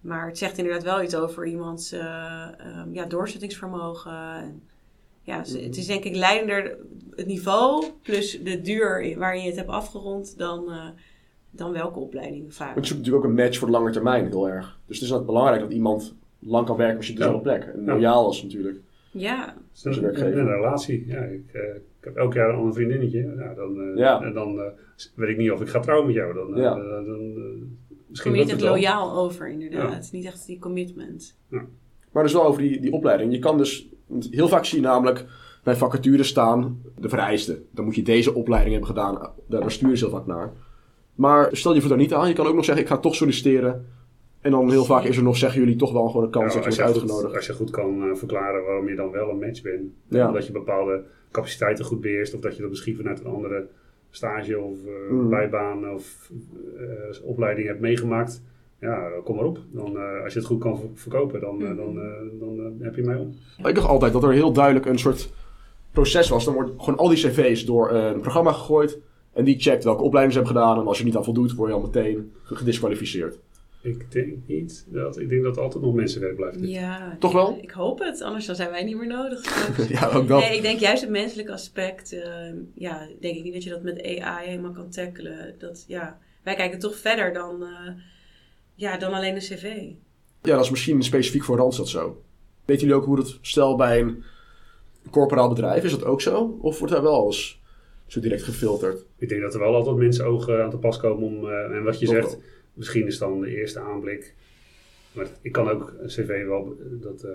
Maar 0.00 0.26
het 0.26 0.38
zegt 0.38 0.58
inderdaad 0.58 0.82
wel 0.82 1.02
iets 1.02 1.14
over 1.14 1.46
iemands 1.46 1.92
eh, 1.92 2.48
ehm, 2.58 2.92
ja, 2.94 3.04
doorzettingsvermogen. 3.04 4.12
En, 4.12 4.62
ja, 5.22 5.38
dus 5.38 5.52
het 5.52 5.76
is 5.76 5.86
denk 5.86 6.04
ik 6.04 6.16
leidender 6.16 6.76
het 7.16 7.26
niveau 7.26 7.84
plus 8.02 8.42
de 8.42 8.60
duur 8.60 9.14
waarin 9.18 9.40
je 9.42 9.46
het 9.46 9.56
hebt 9.56 9.68
afgerond 9.68 10.38
dan, 10.38 10.70
eh, 10.70 10.86
dan 11.54 11.72
welke 11.72 11.98
opleiding 11.98 12.54
vaak. 12.54 12.74
Want 12.74 12.86
je 12.86 12.92
zoekt 12.92 12.98
natuurlijk 13.04 13.24
ook 13.24 13.30
een 13.38 13.44
match 13.44 13.58
voor 13.58 13.66
de 13.68 13.74
lange 13.74 13.90
termijn 13.90 14.26
heel 14.26 14.48
erg. 14.48 14.78
Dus 14.86 14.96
het 15.00 15.08
is 15.08 15.14
ook 15.14 15.26
belangrijk 15.26 15.60
dat 15.60 15.72
iemand 15.72 16.14
lang 16.38 16.66
kan 16.66 16.76
werken 16.76 16.96
als 16.96 17.06
je 17.06 17.12
op 17.12 17.18
dezelfde 17.18 17.42
plek. 17.42 17.62
En 17.64 17.84
Ja. 17.84 17.92
loyaal 17.94 18.30
is 18.30 18.42
natuurlijk. 18.42 18.80
Ja, 19.10 19.44
Het 19.46 19.78
is 19.78 19.86
Als 19.86 19.96
een, 19.96 20.46
relatie. 20.46 21.06
Ja, 21.06 21.20
ik, 21.20 21.44
eh, 21.52 21.60
ik 21.74 22.04
heb 22.04 22.16
elk 22.16 22.32
jaar 22.34 22.52
al 22.52 22.64
een 22.64 22.74
vriendinnetje. 22.74 23.34
Ja, 23.38 23.54
dan 23.54 23.80
eh, 23.80 23.96
Ja. 23.96 24.20
en 24.22 24.32
dan 24.32 24.58
eh, 24.60 24.64
weet 25.14 25.28
ik 25.28 25.36
niet 25.36 25.50
of 25.50 25.60
ik 25.60 25.68
ga 25.68 25.80
trouwen 25.80 26.06
met 26.06 26.16
jou. 26.16 26.34
Dan, 26.34 26.54
eh, 26.54 26.62
Ja. 26.62 26.74
dan, 26.74 27.04
dan, 27.04 27.20
eh, 27.20 27.42
misschien 28.08 28.30
kom 28.30 28.40
je 28.40 28.44
niet 28.46 28.50
het 28.52 28.60
wel. 28.60 28.70
loyaal 28.70 29.16
over 29.16 29.48
inderdaad. 29.48 30.08
Niet 30.12 30.24
echt 30.24 30.46
die 30.46 30.58
commitment. 30.58 31.36
Maar 32.12 32.22
dus 32.22 32.32
wel 32.32 32.44
over 32.44 32.62
die, 32.62 32.80
die 32.80 32.92
opleiding. 32.92 33.32
Je 33.32 33.38
kan 33.38 33.58
dus, 33.58 33.88
heel 34.30 34.48
vaak 34.48 34.64
zie 34.64 34.80
je 34.80 34.86
namelijk 34.86 35.24
bij 35.64 35.76
vacatures 35.76 36.28
staan 36.28 36.82
de 36.98 37.08
vereisten. 37.08 37.66
Dan 37.70 37.84
moet 37.84 37.94
je 37.94 38.02
deze 38.02 38.34
opleiding 38.34 38.70
hebben 38.74 38.90
gedaan. 38.96 39.30
Daar 39.48 39.70
stuur 39.70 39.88
je 39.90 39.96
ze 39.96 40.04
heel 40.06 40.14
vaak 40.16 40.26
naar. 40.26 40.52
Maar 41.14 41.48
stel 41.56 41.74
je 41.74 41.80
voor 41.80 41.88
daar 41.88 41.98
niet 41.98 42.14
aan. 42.14 42.28
Je 42.28 42.34
kan 42.34 42.46
ook 42.46 42.54
nog 42.54 42.64
zeggen, 42.64 42.84
ik 42.84 42.90
ga 42.90 42.98
toch 42.98 43.14
solliciteren. 43.14 43.86
En 44.40 44.50
dan 44.50 44.70
heel 44.70 44.84
vaak 44.84 45.04
is 45.04 45.16
er 45.16 45.22
nog, 45.22 45.36
zeggen 45.36 45.60
jullie, 45.60 45.76
toch 45.76 45.92
wel 45.92 46.06
gewoon 46.06 46.24
een 46.24 46.30
kans 46.30 46.54
Ja, 46.54 46.60
dat 46.60 46.74
je 46.74 46.82
als, 46.82 46.90
wordt 46.92 46.94
je 46.94 47.00
goed, 47.00 47.10
uitgenodigd. 47.10 47.36
als 47.36 47.46
je 47.46 47.52
goed 47.52 47.70
kan 47.70 48.02
eh, 48.10 48.14
verklaren 48.16 48.64
waarom 48.64 48.88
je 48.88 48.94
dan 48.94 49.10
wel 49.10 49.30
een 49.30 49.38
match 49.38 49.62
bent. 49.62 49.82
Ja. 50.08 50.26
Omdat 50.26 50.46
je 50.46 50.52
bepaalde 50.52 51.04
capaciteiten 51.30 51.84
goed 51.84 52.00
beheerst. 52.00 52.34
Of 52.34 52.40
dat 52.40 52.54
je 52.56 52.60
dat 52.60 52.70
misschien 52.70 52.96
vanuit 52.96 53.20
een 53.20 53.26
andere 53.32 53.66
stage 54.10 54.58
of 54.60 54.76
eh, 54.86 55.10
Mm. 55.10 55.28
bijbaan 55.28 55.90
of 55.90 56.30
eh, 56.76 56.84
opleiding 57.28 57.66
hebt 57.66 57.80
meegemaakt. 57.80 58.42
ja, 58.80 59.08
kom 59.24 59.36
maar 59.36 59.44
op. 59.44 59.58
Dan, 59.70 59.96
eh, 59.96 60.22
als 60.24 60.32
je 60.32 60.38
het 60.38 60.48
goed 60.48 60.60
kan 60.60 60.78
ver- 60.78 60.88
verkopen, 60.94 61.40
dan, 61.40 61.58
dan, 61.58 61.98
eh, 61.98 62.40
dan 62.40 62.72
heb 62.80 62.94
je 62.96 63.02
mij 63.02 63.16
om. 63.16 63.34
Ik 63.64 63.74
dacht 63.74 63.88
altijd 63.88 64.12
dat 64.12 64.22
er 64.22 64.32
heel 64.32 64.52
duidelijk 64.52 64.86
een 64.86 64.98
soort 64.98 65.32
proces 65.92 66.28
was. 66.28 66.44
Dan 66.44 66.54
wordt 66.54 66.70
gewoon 66.76 66.98
al 66.98 67.08
die 67.08 67.18
cv's 67.18 67.64
door 67.64 67.90
een 67.90 68.20
programma 68.20 68.52
gegooid. 68.52 68.98
En 69.32 69.44
die 69.44 69.60
checkt 69.60 69.84
welke 69.84 70.02
opleidingen 70.02 70.32
ze 70.32 70.44
hebben 70.44 70.62
gedaan. 70.62 70.80
En 70.80 70.86
als 70.86 70.98
je 70.98 71.04
niet 71.04 71.16
aan 71.16 71.24
voldoet, 71.24 71.54
word 71.54 71.68
je 71.70 71.76
al 71.76 71.82
meteen 71.82 72.32
gedisqualificeerd. 72.42 73.38
Ik 73.82 74.10
denk 74.12 74.36
niet 74.46 74.86
dat, 74.88 75.18
ik 75.18 75.28
denk 75.28 75.42
dat 75.42 75.56
er 75.56 75.62
altijd 75.62 75.84
nog 75.84 75.94
mensenwerk 75.94 76.36
blijft. 76.36 76.58
Ja, 76.60 77.16
Toch 77.18 77.32
wel? 77.32 77.58
Ik 77.62 77.70
hoop 77.70 77.98
het, 77.98 78.20
anders 78.20 78.46
dan 78.46 78.54
zijn 78.54 78.70
wij 78.70 78.84
niet 78.84 78.96
meer 78.96 79.06
nodig. 79.06 79.68
ja, 80.00 80.10
ook 80.10 80.28
dat. 80.28 80.40
Nee, 80.40 80.56
ik 80.56 80.62
denk 80.62 80.78
juist 80.80 81.02
het 81.02 81.10
menselijke 81.10 81.52
aspect, 81.52 82.12
eh, 82.12 82.52
ja, 82.74 83.08
denk 83.20 83.36
ik 83.36 83.42
niet 83.42 83.52
dat 83.52 83.64
je 83.64 83.70
dat 83.70 83.82
met 83.82 84.02
AI 84.02 84.48
helemaal 84.48 84.72
kan 84.72 84.90
tackelen. 84.90 85.54
Dat, 85.58 85.84
ja, 85.88 86.18
wij 86.42 86.54
kijken 86.54 86.78
toch 86.78 86.96
verder 86.96 87.32
dan, 87.32 87.62
eh, 87.62 87.92
ja, 88.74 88.96
dan 88.96 89.12
alleen 89.12 89.34
een 89.34 89.40
cv. 89.40 89.90
Ja, 90.42 90.54
dat 90.54 90.64
is 90.64 90.70
misschien 90.70 91.02
specifiek 91.02 91.44
voor 91.44 91.56
Randstad 91.56 91.88
zo. 91.88 92.22
Weten 92.64 92.86
jullie 92.86 93.00
ook 93.00 93.06
hoe 93.06 93.16
dat, 93.16 93.38
stel 93.40 93.76
bij 93.76 94.00
een 94.00 94.24
corporaal 95.10 95.48
bedrijf, 95.48 95.84
is 95.84 95.90
dat 95.90 96.04
ook 96.04 96.20
zo? 96.20 96.58
Of 96.60 96.78
wordt 96.78 96.92
daar 96.92 97.02
wel 97.02 97.22
alles 97.22 97.61
zo 98.12 98.20
direct 98.20 98.42
gefilterd? 98.42 99.04
Ik 99.18 99.28
denk 99.28 99.40
dat 99.40 99.54
er 99.54 99.60
wel 99.60 99.74
altijd 99.74 99.96
mensen 99.96 100.24
ogen 100.24 100.62
aan 100.64 100.70
te 100.70 100.76
pas 100.76 100.98
komen 100.98 101.22
om, 101.28 101.48
eh, 101.48 101.76
en 101.76 101.82
wat 101.82 101.98
je 101.98 102.06
Toch 102.06 102.14
zegt, 102.14 102.30
wel. 102.30 102.40
misschien 102.74 103.06
is 103.06 103.18
dan 103.18 103.40
de 103.40 103.56
eerste 103.56 103.80
aanblik. 103.80 104.34
Maar 105.12 105.26
ik 105.42 105.52
kan 105.52 105.68
ook 105.68 105.94
een 106.00 106.06
cv 106.08 106.44
wel, 106.46 106.76
dat, 107.00 107.22
eh, 107.24 107.30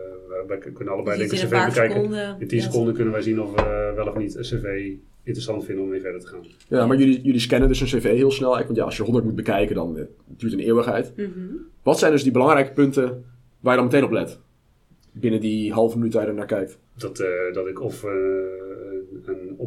wij 0.47 0.57
kunnen 0.57 0.93
allebei 0.93 1.17
Je 1.17 1.21
denk 1.27 1.31
ik 1.33 1.37
ziet 1.39 1.41
een 1.41 1.47
cv 1.47 1.53
paar 1.61 1.67
bekijken. 1.67 1.95
seconden. 1.95 2.35
In 2.39 2.47
10 2.47 2.57
ja, 2.57 2.63
seconden 2.63 2.93
kunnen 2.93 3.13
wij 3.13 3.21
zien 3.21 3.41
of 3.41 3.51
we 3.55 3.91
wel 3.95 4.07
of 4.07 4.17
niet 4.17 4.35
een 4.35 4.41
cv 4.41 4.91
interessant 5.23 5.65
vinden 5.65 5.83
om 5.83 5.89
mee 5.89 6.01
verder 6.01 6.21
te 6.21 6.27
gaan. 6.27 6.45
Ja, 6.67 6.85
maar 6.87 6.97
jullie, 6.97 7.21
jullie 7.21 7.39
scannen 7.39 7.67
dus 7.67 7.79
een 7.81 7.87
cv 7.99 8.03
heel 8.03 8.31
snel. 8.31 8.55
eigenlijk, 8.55 8.65
Want 8.67 8.77
ja, 8.77 8.83
als 8.83 8.97
je 8.97 9.03
100 9.03 9.25
moet 9.25 9.35
bekijken, 9.35 9.75
dan 9.75 9.97
eh, 9.97 10.03
duurt 10.27 10.51
het 10.51 10.61
een 10.61 10.67
eeuwigheid. 10.67 11.13
mhm. 11.15 11.29
Wat 11.83 11.99
zijn 11.99 12.11
dus 12.11 12.23
die 12.23 12.31
belangrijke 12.31 12.71
punten 12.71 13.25
waar 13.59 13.73
je 13.73 13.79
dan 13.81 13.85
meteen 13.89 14.03
op 14.03 14.11
let? 14.11 14.39
Binnen 15.11 15.39
die 15.39 15.73
halve 15.73 15.97
minuut 15.97 16.13
waar 16.13 16.23
je 16.23 16.29
er 16.29 16.35
naar 16.35 16.45
kijkt. 16.45 16.77
Dat, 16.97 17.19
eh, 17.19 17.27
dat 17.53 17.67
ik 17.67 17.81
of 17.81 18.03
eh, 18.03 18.11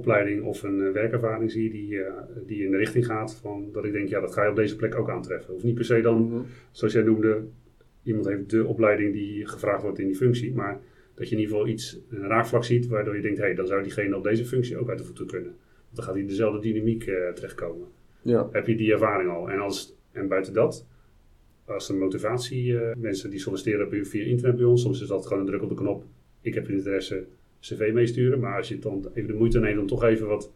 opleiding 0.00 0.42
of 0.42 0.62
een 0.62 0.86
eh, 0.86 0.92
werkervaring 0.92 1.50
zie 1.50 1.70
die, 1.70 2.02
eh, 2.02 2.12
die 2.46 2.64
in 2.64 2.70
de 2.70 2.76
richting 2.76 3.06
gaat 3.06 3.34
van 3.34 3.68
dat 3.72 3.84
ik 3.84 3.92
denk, 3.92 4.08
ja, 4.08 4.20
dat 4.20 4.32
ga 4.32 4.42
je 4.42 4.50
op 4.50 4.56
deze 4.56 4.76
plek 4.76 4.94
ook 4.94 5.10
aantreffen. 5.10 5.54
Of 5.54 5.62
niet 5.62 5.74
per 5.74 5.84
se 5.84 6.00
dan, 6.00 6.46
zoals 6.70 6.92
jij 6.92 7.02
noemde, 7.02 7.42
iemand 8.02 8.26
heeft 8.26 8.50
de 8.50 8.66
opleiding 8.66 9.12
die 9.12 9.46
gevraagd 9.46 9.82
wordt 9.82 9.98
in 9.98 10.06
die 10.06 10.16
functie, 10.16 10.54
maar 10.54 10.80
dat 11.14 11.28
je 11.28 11.34
in 11.34 11.40
ieder 11.40 11.56
geval 11.56 11.72
iets, 11.72 12.00
een 12.10 12.26
raakvlak 12.26 12.64
ziet 12.64 12.86
waardoor 12.86 13.16
je 13.16 13.22
denkt, 13.22 13.38
hé, 13.38 13.44
hey, 13.44 13.54
dan 13.54 13.66
zou 13.66 13.82
diegene 13.82 14.16
op 14.16 14.24
deze 14.24 14.44
functie 14.44 14.76
ook 14.76 14.88
uit 14.88 14.98
de 14.98 15.04
voeten 15.04 15.26
kunnen. 15.26 15.50
Want 15.50 15.96
dan 15.96 16.04
gaat 16.04 16.12
hij 16.12 16.22
in 16.22 16.28
dezelfde 16.28 16.60
dynamiek 16.60 17.06
eh, 17.06 17.28
terechtkomen. 17.28 17.88
Ja. 18.22 18.48
Heb 18.50 18.66
je 18.66 18.76
die 18.76 18.92
ervaring 18.92 19.30
al? 19.30 19.50
En, 19.50 19.58
als, 19.58 19.96
en 20.12 20.28
buiten 20.28 20.52
dat, 20.52 20.86
als 21.64 21.88
een 21.88 21.98
motivatie, 21.98 22.78
mensen 22.96 23.30
die 23.30 23.38
solliciteren 23.38 24.06
via 24.06 24.24
internet 24.24 24.56
bij 24.56 24.64
ons, 24.64 24.82
soms 24.82 25.00
is 25.00 25.08
dat 25.08 25.26
gewoon 25.26 25.40
een 25.40 25.48
druk 25.48 25.62
op 25.62 25.68
de 25.68 25.74
knop, 25.74 26.04
ik 26.40 26.54
heb 26.54 26.68
interesse, 26.68 27.26
cv 27.60 27.90
meesturen. 27.92 28.40
Maar 28.40 28.56
als 28.56 28.68
je 28.68 28.78
dan 28.78 29.08
even 29.14 29.30
de 29.30 29.38
moeite 29.38 29.60
neemt 29.60 29.78
om 29.80 29.86
toch 29.86 30.04
even 30.04 30.26
wat 30.26 30.50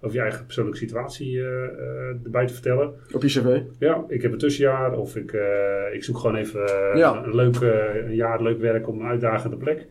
over 0.00 0.16
je 0.16 0.22
eigen 0.22 0.44
persoonlijke 0.44 0.78
situatie 0.80 1.38
eh, 1.40 1.64
eh, 1.64 2.24
erbij 2.24 2.46
te 2.46 2.52
vertellen. 2.52 2.94
Op 3.12 3.22
je 3.22 3.28
cv? 3.28 3.60
Ja, 3.78 4.04
ik 4.08 4.22
heb 4.22 4.32
een 4.32 4.38
tussenjaar 4.38 4.98
of 4.98 5.16
ik, 5.16 5.32
eh, 5.32 5.94
ik 5.94 6.04
zoek 6.04 6.18
gewoon 6.18 6.36
even 6.36 6.60
Ja. 6.94 7.24
een, 7.24 7.34
leuk, 7.34 7.60
een 8.04 8.14
jaar 8.14 8.42
leuk 8.42 8.60
werk 8.60 8.88
op 8.88 8.94
een 8.94 9.06
uitdagende 9.06 9.56
plek. 9.56 9.86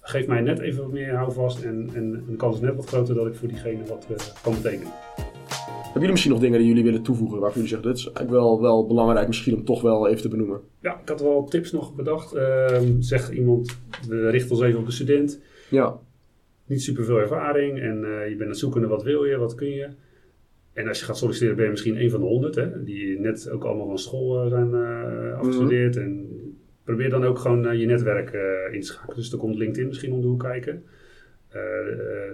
Geef 0.00 0.26
mij 0.26 0.40
net 0.40 0.58
even 0.58 0.82
wat 0.82 0.92
meer 0.92 1.14
houvast 1.14 1.62
en, 1.64 1.90
en 1.94 2.24
de 2.28 2.36
kans 2.36 2.54
is 2.56 2.62
net 2.62 2.76
wat 2.76 2.86
groter 2.86 3.14
dat 3.14 3.26
ik 3.26 3.34
voor 3.34 3.48
diegene 3.48 3.84
wat 3.84 4.06
kan 4.42 4.54
betekenen. 4.54 4.92
Hebben 5.16 5.92
jullie 5.92 6.10
misschien 6.10 6.30
nog 6.32 6.40
dingen 6.40 6.58
die 6.58 6.68
jullie 6.68 6.84
willen 6.84 7.02
toevoegen 7.02 7.38
waarvan 7.40 7.62
jullie 7.62 7.68
zeggen, 7.68 7.88
dit 7.88 7.98
is 7.98 8.04
eigenlijk 8.04 8.36
wel, 8.36 8.60
wel 8.60 8.86
belangrijk 8.86 9.26
misschien 9.26 9.54
om 9.54 9.64
toch 9.64 9.82
wel 9.82 10.08
even 10.08 10.22
te 10.22 10.28
benoemen? 10.28 10.60
Ja, 10.80 11.00
ik 11.02 11.08
had 11.08 11.20
wel 11.20 11.44
tips 11.44 11.72
nog 11.72 11.94
bedacht. 11.94 12.34
Ehm 12.34 13.00
zegt 13.00 13.30
iemand, 13.32 13.78
we 14.08 14.30
richten 14.30 14.50
ons 14.50 14.62
even 14.62 14.78
op 14.80 14.86
de 14.86 14.92
student. 14.92 15.40
Ja, 15.70 16.00
Niet 16.66 16.82
super 16.82 17.04
veel 17.04 17.18
ervaring 17.18 17.80
en 17.80 18.04
eh, 18.04 18.28
je 18.28 18.30
bent 18.30 18.42
aan 18.42 18.48
het 18.48 18.58
zoeken 18.58 18.80
naar 18.80 18.90
wat 18.90 19.02
wil 19.02 19.24
je, 19.24 19.36
wat 19.36 19.54
kun 19.54 19.68
je. 19.68 19.88
En 20.72 20.88
als 20.88 20.98
je 20.98 21.04
gaat 21.04 21.18
solliciteren 21.18 21.56
ben 21.56 21.64
je 21.64 21.70
misschien 21.70 22.00
een 22.00 22.10
van 22.10 22.20
de 22.20 22.26
honderd, 22.26 22.54
hè, 22.54 22.84
die 22.84 23.20
net 23.20 23.50
ook 23.50 23.64
allemaal 23.64 23.86
van 23.86 23.98
school 23.98 24.42
eh, 24.42 24.48
zijn 24.48 24.74
eh, 24.74 25.38
afgestudeerd. 25.38 25.96
En 25.96 26.28
probeer 26.84 27.10
dan 27.10 27.24
ook 27.24 27.38
gewoon 27.38 27.78
je 27.78 27.86
netwerk 27.86 28.32
in 28.72 28.80
te 28.80 28.86
schakelen. 28.86 29.16
Dus 29.16 29.30
dan 29.30 29.38
komt 29.38 29.56
LinkedIn 29.56 29.86
misschien 29.86 30.12
om 30.12 30.20
de 30.20 30.26
hoek 30.26 30.40
kijken. 30.40 30.84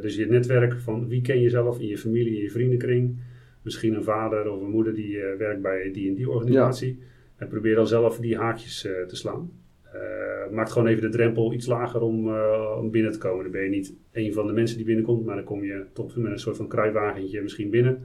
Dus 0.01 0.17
je 0.17 0.27
netwerk 0.27 0.81
van 0.81 1.09
wie 1.09 1.21
ken 1.21 1.41
je 1.41 1.49
zelf 1.49 1.81
in 1.81 1.87
je 1.87 1.99
familie, 1.99 2.37
in 2.37 2.43
je 2.43 2.51
vriendenkring. 2.51 3.17
Misschien 3.63 3.95
een 3.95 4.05
vader 4.05 4.51
of 4.51 4.61
een 4.61 4.71
moeder 4.71 4.95
die 4.95 5.19
werkt 5.39 5.63
bij 5.63 5.91
die 5.93 6.09
en 6.09 6.15
die 6.15 6.31
organisatie. 6.31 6.99
En 7.37 7.49
probeer 7.49 7.75
dan 7.75 7.87
zelf 7.87 8.19
die 8.19 8.37
haakjes 8.37 8.81
te 8.81 9.17
slaan. 9.17 9.51
Eh, 9.93 10.51
maak 10.51 10.69
gewoon 10.69 10.89
even 10.89 11.03
de 11.03 11.17
drempel 11.17 11.53
iets 11.53 11.67
lager 11.67 12.01
om, 12.01 12.29
eh, 12.29 12.77
om 12.79 12.91
binnen 12.91 13.13
te 13.13 13.19
komen. 13.19 13.43
Dan 13.43 13.53
ben 13.53 13.63
je 13.63 13.69
niet 13.69 13.95
een 14.13 14.33
van 14.33 14.47
de 14.47 14.53
mensen 14.53 14.77
die 14.77 14.87
binnenkomt, 14.87 15.25
maar 15.25 15.35
dan 15.35 15.45
kom 15.45 15.65
je 15.65 15.85
toch 15.93 16.17
met 16.17 16.33
een 16.33 16.39
soort 16.39 16.57
van 16.57 16.69
kruiwagentje 16.69 17.43
misschien 17.43 17.71
binnen. 17.71 18.03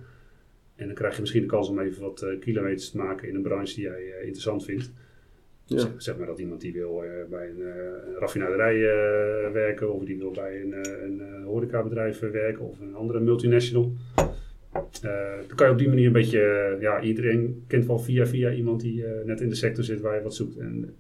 En 0.76 0.86
dan 0.86 0.96
krijg 0.96 1.16
je 1.16 1.22
misschien 1.22 1.42
de 1.42 1.48
kans 1.48 1.70
om 1.70 1.80
even 1.80 2.02
wat 2.02 2.22
eh, 2.22 2.40
kilometers 2.40 2.92
te 2.92 2.98
maken 2.98 3.28
in 3.28 3.36
een 3.36 3.42
branche 3.42 3.76
die 3.76 3.84
jij 3.84 4.02
interessant 4.20 4.66
vindt. 4.66 4.92
Ja. 5.66 5.80
Zeg, 5.80 5.90
zeg 5.98 6.18
maar 6.18 6.28
dat 6.28 6.40
iemand 6.40 6.62
die 6.62 6.74
wil 6.74 7.04
bij 7.30 7.50
een, 7.50 7.62
een 7.62 8.16
raffinaderij 8.20 8.80
werken, 9.52 9.94
of 9.94 10.04
die 10.04 10.18
wil 10.18 10.32
bij 10.32 10.62
een, 10.62 10.74
een 11.04 11.44
horecabedrijf 11.44 12.20
werken, 12.20 12.66
of 12.66 12.80
een 12.80 12.96
andere 12.96 13.20
multinational. 13.20 13.92
Dan 15.02 15.56
kan 15.56 15.68
je 15.68 15.74
op 15.74 15.78
die 15.78 15.88
manier 15.88 16.06
een 16.06 16.12
beetje, 16.12 16.78
ja, 16.80 17.02
iedereen 17.02 17.64
kent 17.68 17.86
wel 17.86 18.00
via 18.00 18.26
via 18.26 18.52
iemand 18.52 18.82
die 18.82 19.04
net 19.26 19.42
in 19.42 19.50
de 19.50 19.56
sector 19.56 19.84
zit 19.84 20.02
waar 20.02 20.16
je 20.16 20.22
wat 20.22 20.36
zoekt. 20.36 20.58
En 20.58 20.96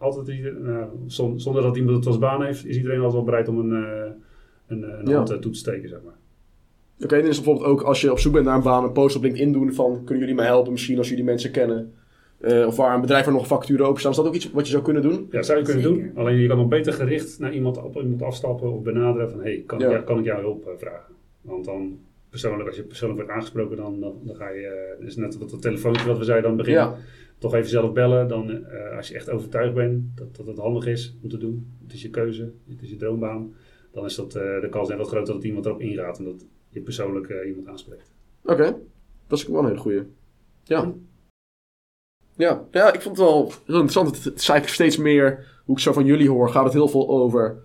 altijd, 0.00 0.62
nou, 0.62 0.88
zon- 1.06 1.40
zonder 1.40 1.62
dat 1.62 1.76
iemand 1.76 1.96
het 1.96 2.06
als 2.06 2.18
baan 2.18 2.42
heeft, 2.44 2.66
is 2.66 2.76
iedereen 2.76 2.96
altijd 2.96 3.14
wel 3.14 3.24
bereid 3.24 3.48
om 3.48 3.58
een, 3.58 3.84
eh, 3.84 4.10
een, 4.66 4.82
een 4.98 5.06
Ja. 5.08 5.16
hand 5.16 5.30
eh, 5.30 5.36
toe 5.36 5.52
te 5.52 5.58
steken, 5.58 5.88
zeg 5.88 5.98
maar. 6.04 6.14
Oké, 7.04 7.16
dan 7.20 7.26
is 7.28 7.36
bijvoorbeeld 7.36 7.66
ook 7.66 7.82
als 7.82 8.00
je 8.00 8.10
op 8.10 8.18
zoek 8.18 8.32
bent 8.32 8.44
naar 8.44 8.56
een 8.56 8.62
baan, 8.62 8.84
een 8.84 8.92
post 8.92 9.16
op 9.16 9.22
LinkedIn 9.22 9.52
doen 9.52 9.72
van 9.74 10.00
kunnen 10.04 10.18
jullie 10.18 10.34
mij 10.34 10.46
helpen 10.46 10.72
misschien 10.72 10.98
als 10.98 11.08
jullie 11.08 11.24
mensen 11.24 11.50
kennen. 11.50 11.94
Eh, 12.40 12.66
of 12.66 12.76
waar 12.76 12.94
een 12.94 13.00
bedrijf 13.00 13.24
waar 13.24 13.34
nog 13.34 13.46
facturen 13.46 13.86
openstaan. 13.86 14.10
Is 14.10 14.16
dat 14.16 14.26
ook 14.26 14.34
iets 14.34 14.50
wat 14.50 14.64
je 14.66 14.70
zou 14.72 14.82
kunnen 14.84 15.02
doen? 15.02 15.28
Ja, 15.30 15.42
zou 15.42 15.58
je 15.58 15.64
kunnen 15.64 15.82
Zeker. 15.82 15.98
doen. 16.02 16.16
Alleen 16.16 16.36
je 16.36 16.48
kan 16.48 16.56
nog 16.56 16.68
beter 16.68 16.92
gericht 16.92 17.38
naar 17.38 17.52
iemand, 17.52 17.82
op 17.82 17.96
iemand 17.96 18.22
afstappen 18.22 18.72
of 18.72 18.82
benaderen 18.82 19.30
van 19.30 19.40
hey, 19.40 19.62
kan, 19.66 19.78
Ja. 19.78 19.84
ik, 19.86 19.90
jou- 19.92 20.04
kan 20.04 20.18
ik 20.18 20.24
jou 20.24 20.40
hulp 20.40 20.66
eh, 20.66 20.72
vragen? 20.78 21.14
Want 21.40 21.64
dan 21.64 21.98
persoonlijk, 22.30 22.66
als 22.68 22.76
je 22.76 22.82
persoonlijk 22.82 23.20
wordt 23.20 23.34
aangesproken, 23.36 23.76
dan, 23.76 24.00
dan, 24.00 24.14
dan 24.24 24.36
ga 24.36 24.48
je, 24.48 24.66
eh, 24.98 25.04
dus 25.04 25.16
net 25.16 25.38
wat 25.38 25.50
dat 25.50 25.62
telefoontje 25.62 26.06
wat 26.06 26.18
we 26.18 26.24
zeiden 26.24 26.50
aan 26.50 26.56
het 26.56 26.66
begin, 26.66 26.80
Ja. 26.80 26.96
Toch 27.40 27.54
even 27.54 27.70
zelf 27.70 27.92
bellen. 27.92 28.28
Dan, 28.28 28.66
eh, 28.66 28.96
als 28.96 29.08
je 29.08 29.14
echt 29.14 29.30
overtuigd 29.30 29.74
bent 29.74 30.04
dat, 30.14 30.36
dat 30.36 30.46
het 30.46 30.58
handig 30.58 30.86
is 30.86 31.14
om 31.22 31.28
te 31.28 31.38
doen, 31.38 31.72
het 31.82 31.92
is 31.92 32.02
je 32.02 32.10
keuze, 32.10 32.52
het 32.68 32.82
is 32.82 32.90
je 32.90 32.96
droombaan, 32.96 33.54
dan 33.92 34.04
is 34.04 34.14
dat, 34.14 34.34
eh, 34.34 34.60
de 34.60 34.68
kans 34.70 34.88
net 34.88 34.98
wat 34.98 35.08
groter 35.08 35.34
dat 35.34 35.44
iemand 35.44 35.66
erop 35.66 35.80
ingaat 35.80 36.18
en 36.18 36.24
dat 36.24 36.44
je 36.68 36.80
persoonlijk 36.80 37.28
eh, 37.28 37.48
iemand 37.48 37.68
aanspreekt. 37.68 38.12
Oké, 38.44 38.76
dat 39.26 39.38
is 39.38 39.46
wel 39.46 39.58
een 39.58 39.66
hele 39.66 39.78
goeie. 39.78 40.02
Ja. 40.64 40.92
Ja, 42.36 42.64
ja, 42.70 42.92
ik 42.92 43.00
vond 43.00 43.16
het 43.16 43.26
wel 43.26 43.44
heel 43.46 43.80
interessant. 43.80 44.24
Het, 44.24 44.34
is 44.34 44.48
eigenlijk 44.48 44.68
steeds 44.68 44.96
meer, 44.96 45.46
hoe 45.64 45.76
ik 45.76 45.82
zo 45.82 45.92
van 45.92 46.04
jullie 46.04 46.30
hoor, 46.30 46.48
gaat 46.48 46.64
het 46.64 46.72
heel 46.72 46.88
veel 46.88 47.08
over 47.08 47.62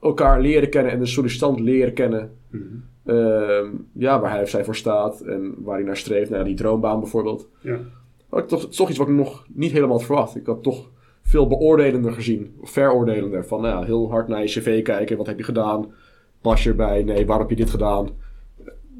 elkaar 0.00 0.40
leren 0.40 0.70
kennen 0.70 0.92
en 0.92 0.98
de 0.98 1.06
sollicitant 1.06 1.60
leren 1.60 1.92
kennen. 1.92 2.36
Ehm, 3.04 3.70
ja, 3.92 4.20
waar 4.20 4.30
hij 4.30 4.42
of 4.42 4.48
zij 4.48 4.64
voor 4.64 4.76
staat 4.76 5.20
en 5.20 5.54
waar 5.62 5.76
hij 5.76 5.84
naar 5.84 5.96
streeft. 5.96 6.30
Nou, 6.30 6.42
ja, 6.42 6.48
die 6.48 6.56
droombaan 6.56 7.00
bijvoorbeeld. 7.00 7.48
Ja. 7.60 7.78
Ik 8.38 8.48
toch, 8.48 8.60
het 8.60 8.70
is 8.70 8.76
toch 8.76 8.88
iets 8.88 8.98
wat 8.98 9.08
ik 9.08 9.14
nog 9.14 9.46
niet 9.52 9.72
helemaal 9.72 9.96
had 9.96 10.06
verwacht. 10.06 10.36
Ik 10.36 10.46
had 10.46 10.62
toch 10.62 10.90
veel 11.22 11.46
beoordelender 11.46 12.12
gezien. 12.12 12.56
Of 12.60 12.70
veroordelender. 12.70 13.46
Van 13.46 13.60
nou 13.60 13.80
ja, 13.80 13.86
heel 13.86 14.10
hard 14.10 14.28
naar 14.28 14.40
je 14.40 14.46
cv 14.46 14.82
kijken. 14.82 15.16
Wat 15.16 15.26
heb 15.26 15.38
je 15.38 15.44
gedaan? 15.44 15.92
Pas 16.40 16.62
je 16.62 16.70
erbij? 16.70 17.02
Nee, 17.02 17.26
waarom 17.26 17.48
heb 17.48 17.56
je 17.58 17.64
dit 17.64 17.72
gedaan? 17.72 18.10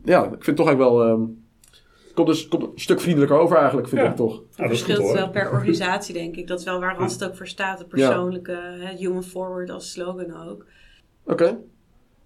Ja, 0.05 0.25
ik 0.25 0.31
vind 0.31 0.47
het 0.47 0.57
toch 0.57 0.67
eigenlijk 0.67 0.97
wel... 0.97 1.09
ehm 1.09 1.23
komt, 2.17 2.29
dus, 2.29 2.49
komt 2.49 2.63
een 2.63 2.71
stuk 2.75 3.01
vriendelijker 3.01 3.39
over 3.39 3.57
eigenlijk, 3.57 3.89
vind 3.89 4.01
Ja. 4.01 4.09
ik 4.11 4.17
toch. 4.17 4.31
Nou, 4.33 4.43
Het 4.47 4.57
dat 4.57 4.69
verschilt 4.69 5.13
wel 5.13 5.31
per 5.31 5.51
organisatie, 5.51 6.15
denk 6.15 6.37
ik. 6.37 6.47
Dat 6.47 6.59
is 6.59 6.65
wel 6.65 6.81
waar 6.81 6.97
Randstad 6.97 7.29
ook 7.29 7.37
voor 7.37 7.47
staat. 7.47 7.79
De 7.79 7.85
persoonlijke, 7.85 8.53
hè, 8.81 8.97
human 8.97 9.23
forward 9.23 9.71
als 9.71 9.93
slogan 9.93 10.49
ook. 10.49 10.65
Oké. 11.25 11.59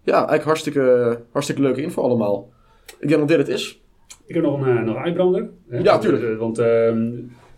Ja, 0.03 0.14
eigenlijk 0.14 0.44
hartstikke, 0.44 1.20
hartstikke 1.33 1.62
leuke 1.62 1.83
info 1.83 2.03
allemaal. 2.03 2.49
Ik 2.99 3.09
denk 3.09 3.20
dat 3.20 3.29
dit 3.29 3.38
het 3.38 3.49
is. 3.49 3.83
Ik 4.31 4.37
heb 4.37 4.45
nog 4.45 4.61
een, 4.66 4.77
eh, 4.79 4.85
nog 4.85 4.97
een 4.97 5.03
uitbrander. 5.03 5.51
hè. 5.69 5.79
Ja, 5.79 5.99
tuurlijk. 5.99 6.25
Eh, 6.25 6.37
Want 6.37 6.59
ehm, 6.59 7.12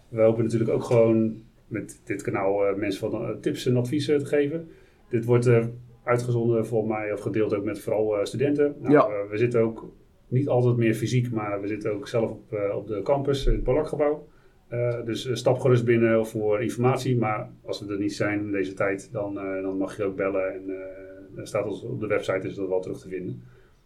we 0.08 0.20
hopen 0.20 0.42
natuurlijk 0.44 0.70
ook 0.70 0.82
gewoon 0.84 1.36
met 1.66 2.00
dit 2.04 2.22
kanaal 2.22 2.66
eh, 2.66 2.74
mensen 2.76 3.10
van 3.10 3.22
eh, 3.22 3.30
tips 3.40 3.66
en 3.66 3.76
adviezen 3.76 4.18
te 4.18 4.24
geven. 4.26 4.68
Dit 5.08 5.24
wordt 5.24 5.46
eh, 5.46 5.64
uitgezonden 6.04 6.66
volgens 6.66 6.92
mij 6.92 7.12
of 7.12 7.20
gedeeld 7.20 7.54
ook 7.54 7.64
met 7.64 7.80
vooral 7.80 8.16
eh, 8.18 8.24
studenten. 8.24 8.74
Nou, 8.80 8.92
Ja. 8.92 9.00
eh, 9.06 9.30
we 9.30 9.36
zitten 9.38 9.60
ook 9.60 9.92
niet 10.28 10.48
altijd 10.48 10.76
meer 10.76 10.94
fysiek, 10.94 11.30
maar 11.30 11.60
we 11.60 11.66
zitten 11.66 11.92
ook 11.92 12.08
zelf 12.08 12.30
op, 12.30 12.52
eh, 12.52 12.76
op 12.76 12.86
de 12.86 13.00
campus 13.02 13.46
in 13.46 13.52
het 13.52 13.62
Polakgebouw. 13.62 14.28
Eh, 14.68 15.04
dus 15.04 15.26
eh, 15.28 15.34
stap 15.34 15.58
gerust 15.58 15.84
binnen 15.84 16.26
voor 16.26 16.62
informatie. 16.62 17.16
Maar 17.16 17.50
als 17.64 17.80
we 17.80 17.92
er 17.92 17.98
niet 17.98 18.14
zijn 18.14 18.38
in 18.40 18.52
deze 18.52 18.74
tijd, 18.74 19.12
dan, 19.12 19.38
eh, 19.38 19.62
dan 19.62 19.76
mag 19.76 19.96
je 19.96 20.04
ook 20.04 20.16
bellen. 20.16 20.52
En 20.54 20.62
eh, 20.70 21.38
er 21.40 21.46
staat 21.46 21.66
ons 21.66 21.82
op 21.84 22.00
de 22.00 22.06
website 22.06 22.46
is 22.48 22.54
dat 22.54 22.68
wel 22.68 22.80
terug 22.80 22.98
te 23.00 23.08
vinden. 23.08 23.42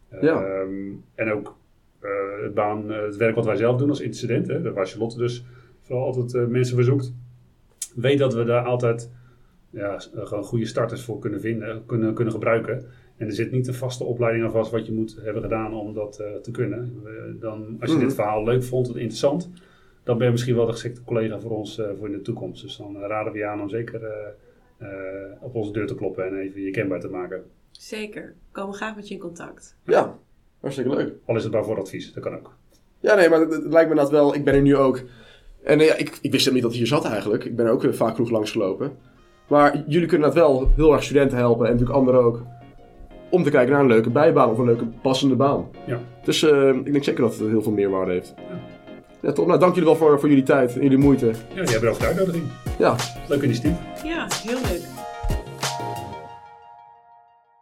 Eh, 0.08 0.22
Ja. 0.22 0.44
ehm, 0.44 0.92
en 1.14 1.32
ook 1.32 1.46
eh, 1.46 1.52
het, 2.42 2.54
baan, 2.54 2.92
eh, 2.92 3.02
het 3.02 3.16
werk 3.16 3.34
wat 3.34 3.44
wij 3.44 3.56
zelf 3.56 3.76
doen 3.76 3.88
als 3.88 4.00
incident, 4.00 4.46
hè, 4.46 4.72
waar 4.72 4.86
Charlotte 4.86 5.18
dus 5.18 5.44
vooral 5.82 6.04
altijd 6.06 6.34
eh, 6.34 6.46
mensen 6.46 6.74
verzoekt. 6.74 7.12
Weet 7.94 8.18
dat 8.18 8.34
we 8.34 8.44
daar 8.44 8.64
altijd 8.64 9.10
ja, 9.70 9.94
eh, 9.94 10.26
gewoon 10.26 10.44
goede 10.44 10.66
starters 10.66 11.02
voor 11.02 11.18
kunnen 11.18 11.40
vinden, 11.40 11.82
kunnen, 11.86 12.14
kunnen 12.14 12.32
gebruiken. 12.34 12.84
En 13.16 13.26
er 13.26 13.32
zit 13.32 13.50
niet 13.52 13.66
een 13.66 13.74
vaste 13.74 14.04
opleiding 14.04 14.44
aan 14.44 14.50
vast 14.50 14.70
wat 14.70 14.86
je 14.86 14.92
moet 14.92 15.18
hebben 15.22 15.42
gedaan 15.42 15.74
om 15.74 15.94
dat 15.94 16.18
eh, 16.20 16.34
te 16.42 16.50
kunnen. 16.50 17.02
Dan, 17.40 17.76
als 17.80 17.90
je 17.90 17.96
Mhm. 17.96 18.04
dit 18.06 18.14
verhaal 18.14 18.44
leuk 18.44 18.62
vond 18.64 18.88
en 18.88 18.94
interessant, 18.94 19.50
dan 20.02 20.16
ben 20.16 20.26
je 20.26 20.32
misschien 20.32 20.54
wel 20.56 20.66
de 20.66 20.72
geschikte 20.72 21.02
collega 21.04 21.40
voor 21.40 21.50
ons 21.50 21.78
eh, 21.78 21.86
voor 21.98 22.06
in 22.06 22.12
de 22.12 22.22
toekomst. 22.22 22.62
Dus 22.62 22.76
dan 22.76 22.96
eh, 22.96 23.08
raden 23.08 23.32
we 23.32 23.38
je 23.38 23.46
aan 23.46 23.60
om 23.60 23.68
zeker 23.68 24.02
eh, 24.04 24.26
eh, 24.78 24.88
op 25.40 25.54
onze 25.54 25.72
deur 25.72 25.86
te 25.86 25.94
kloppen 25.94 26.26
en 26.26 26.38
even 26.38 26.62
je 26.62 26.70
kenbaar 26.70 27.00
te 27.00 27.08
maken. 27.08 27.44
Zeker. 27.70 28.22
We 28.22 28.52
komen 28.60 28.74
graag 28.74 28.96
met 28.96 29.08
je 29.08 29.14
in 29.14 29.20
contact. 29.20 29.76
Ja, 29.84 30.18
hartstikke 30.60 30.94
leuk. 30.94 31.12
Al 31.26 31.36
is 31.36 31.42
het 31.44 31.52
maar 31.52 31.64
voor 31.64 31.78
advies, 31.78 32.12
dat 32.12 32.22
kan 32.22 32.34
ook. 32.34 32.54
Ja, 33.00 33.14
nee, 33.14 33.28
maar 33.28 33.40
het, 33.40 33.52
het 33.52 33.62
lijkt 33.62 33.74
me 33.74 33.94
inderdaad 33.94 34.10
wel. 34.10 34.34
Ik 34.34 34.44
ben 34.44 34.54
er 34.54 34.62
nu 34.62 34.76
ook. 34.76 35.02
En 35.62 35.80
eh, 35.80 35.86
ja, 35.86 35.94
ik, 35.94 36.18
ik 36.20 36.32
wist 36.32 36.44
helemaal 36.44 36.52
niet 36.52 36.62
dat 36.62 36.70
hij 36.70 36.80
hier 36.80 36.86
zat 36.86 37.04
eigenlijk. 37.04 37.44
Ik 37.44 37.56
ben 37.56 37.66
er 37.66 37.72
ook 37.72 37.84
eh, 37.84 37.92
vaak 37.92 38.14
genoeg 38.14 38.30
langsgelopen. 38.30 38.92
Maar 39.48 39.84
jullie 39.86 40.08
kunnen 40.08 40.28
inderdaad 40.28 40.34
wel 40.34 40.70
heel 40.76 40.92
erg 40.92 41.02
studenten 41.02 41.38
helpen 41.38 41.66
en 41.66 41.72
natuurlijk 41.72 41.98
anderen 41.98 42.20
ook. 42.20 42.42
Om 43.30 43.42
te 43.42 43.50
kijken 43.50 43.72
naar 43.72 43.80
een 43.80 43.86
leuke 43.86 44.10
bijbaan 44.10 44.50
of 44.50 44.58
een 44.58 44.64
leuke 44.64 44.86
passende 45.02 45.34
baan. 45.34 45.68
Ja. 45.86 46.00
Dus 46.24 46.42
eh, 46.42 46.68
ik 46.68 46.92
denk 46.92 47.04
zeker 47.04 47.22
dat 47.22 47.38
het 47.38 47.48
heel 47.48 47.62
veel 47.62 47.72
meerwaarde 47.72 48.12
heeft. 48.12 48.34
Ja, 49.20 49.32
top. 49.32 49.46
Nou, 49.46 49.58
dank 49.58 49.74
jullie 49.74 49.88
wel 49.88 49.98
voor, 49.98 50.20
voor 50.20 50.28
jullie 50.28 50.44
tijd 50.44 50.76
en 50.76 50.82
jullie 50.82 50.98
moeite. 50.98 51.26
Ja, 51.26 51.32
jij 51.54 51.64
bedankt 51.64 51.82
voor 51.82 51.98
de 51.98 52.06
uitnodiging. 52.06 52.44
Ja, 52.78 52.96
Leuk 53.28 53.42
initiatief. 53.42 53.76
Ja, 54.04 54.26
heel 54.44 54.60
leuk. 54.60 54.85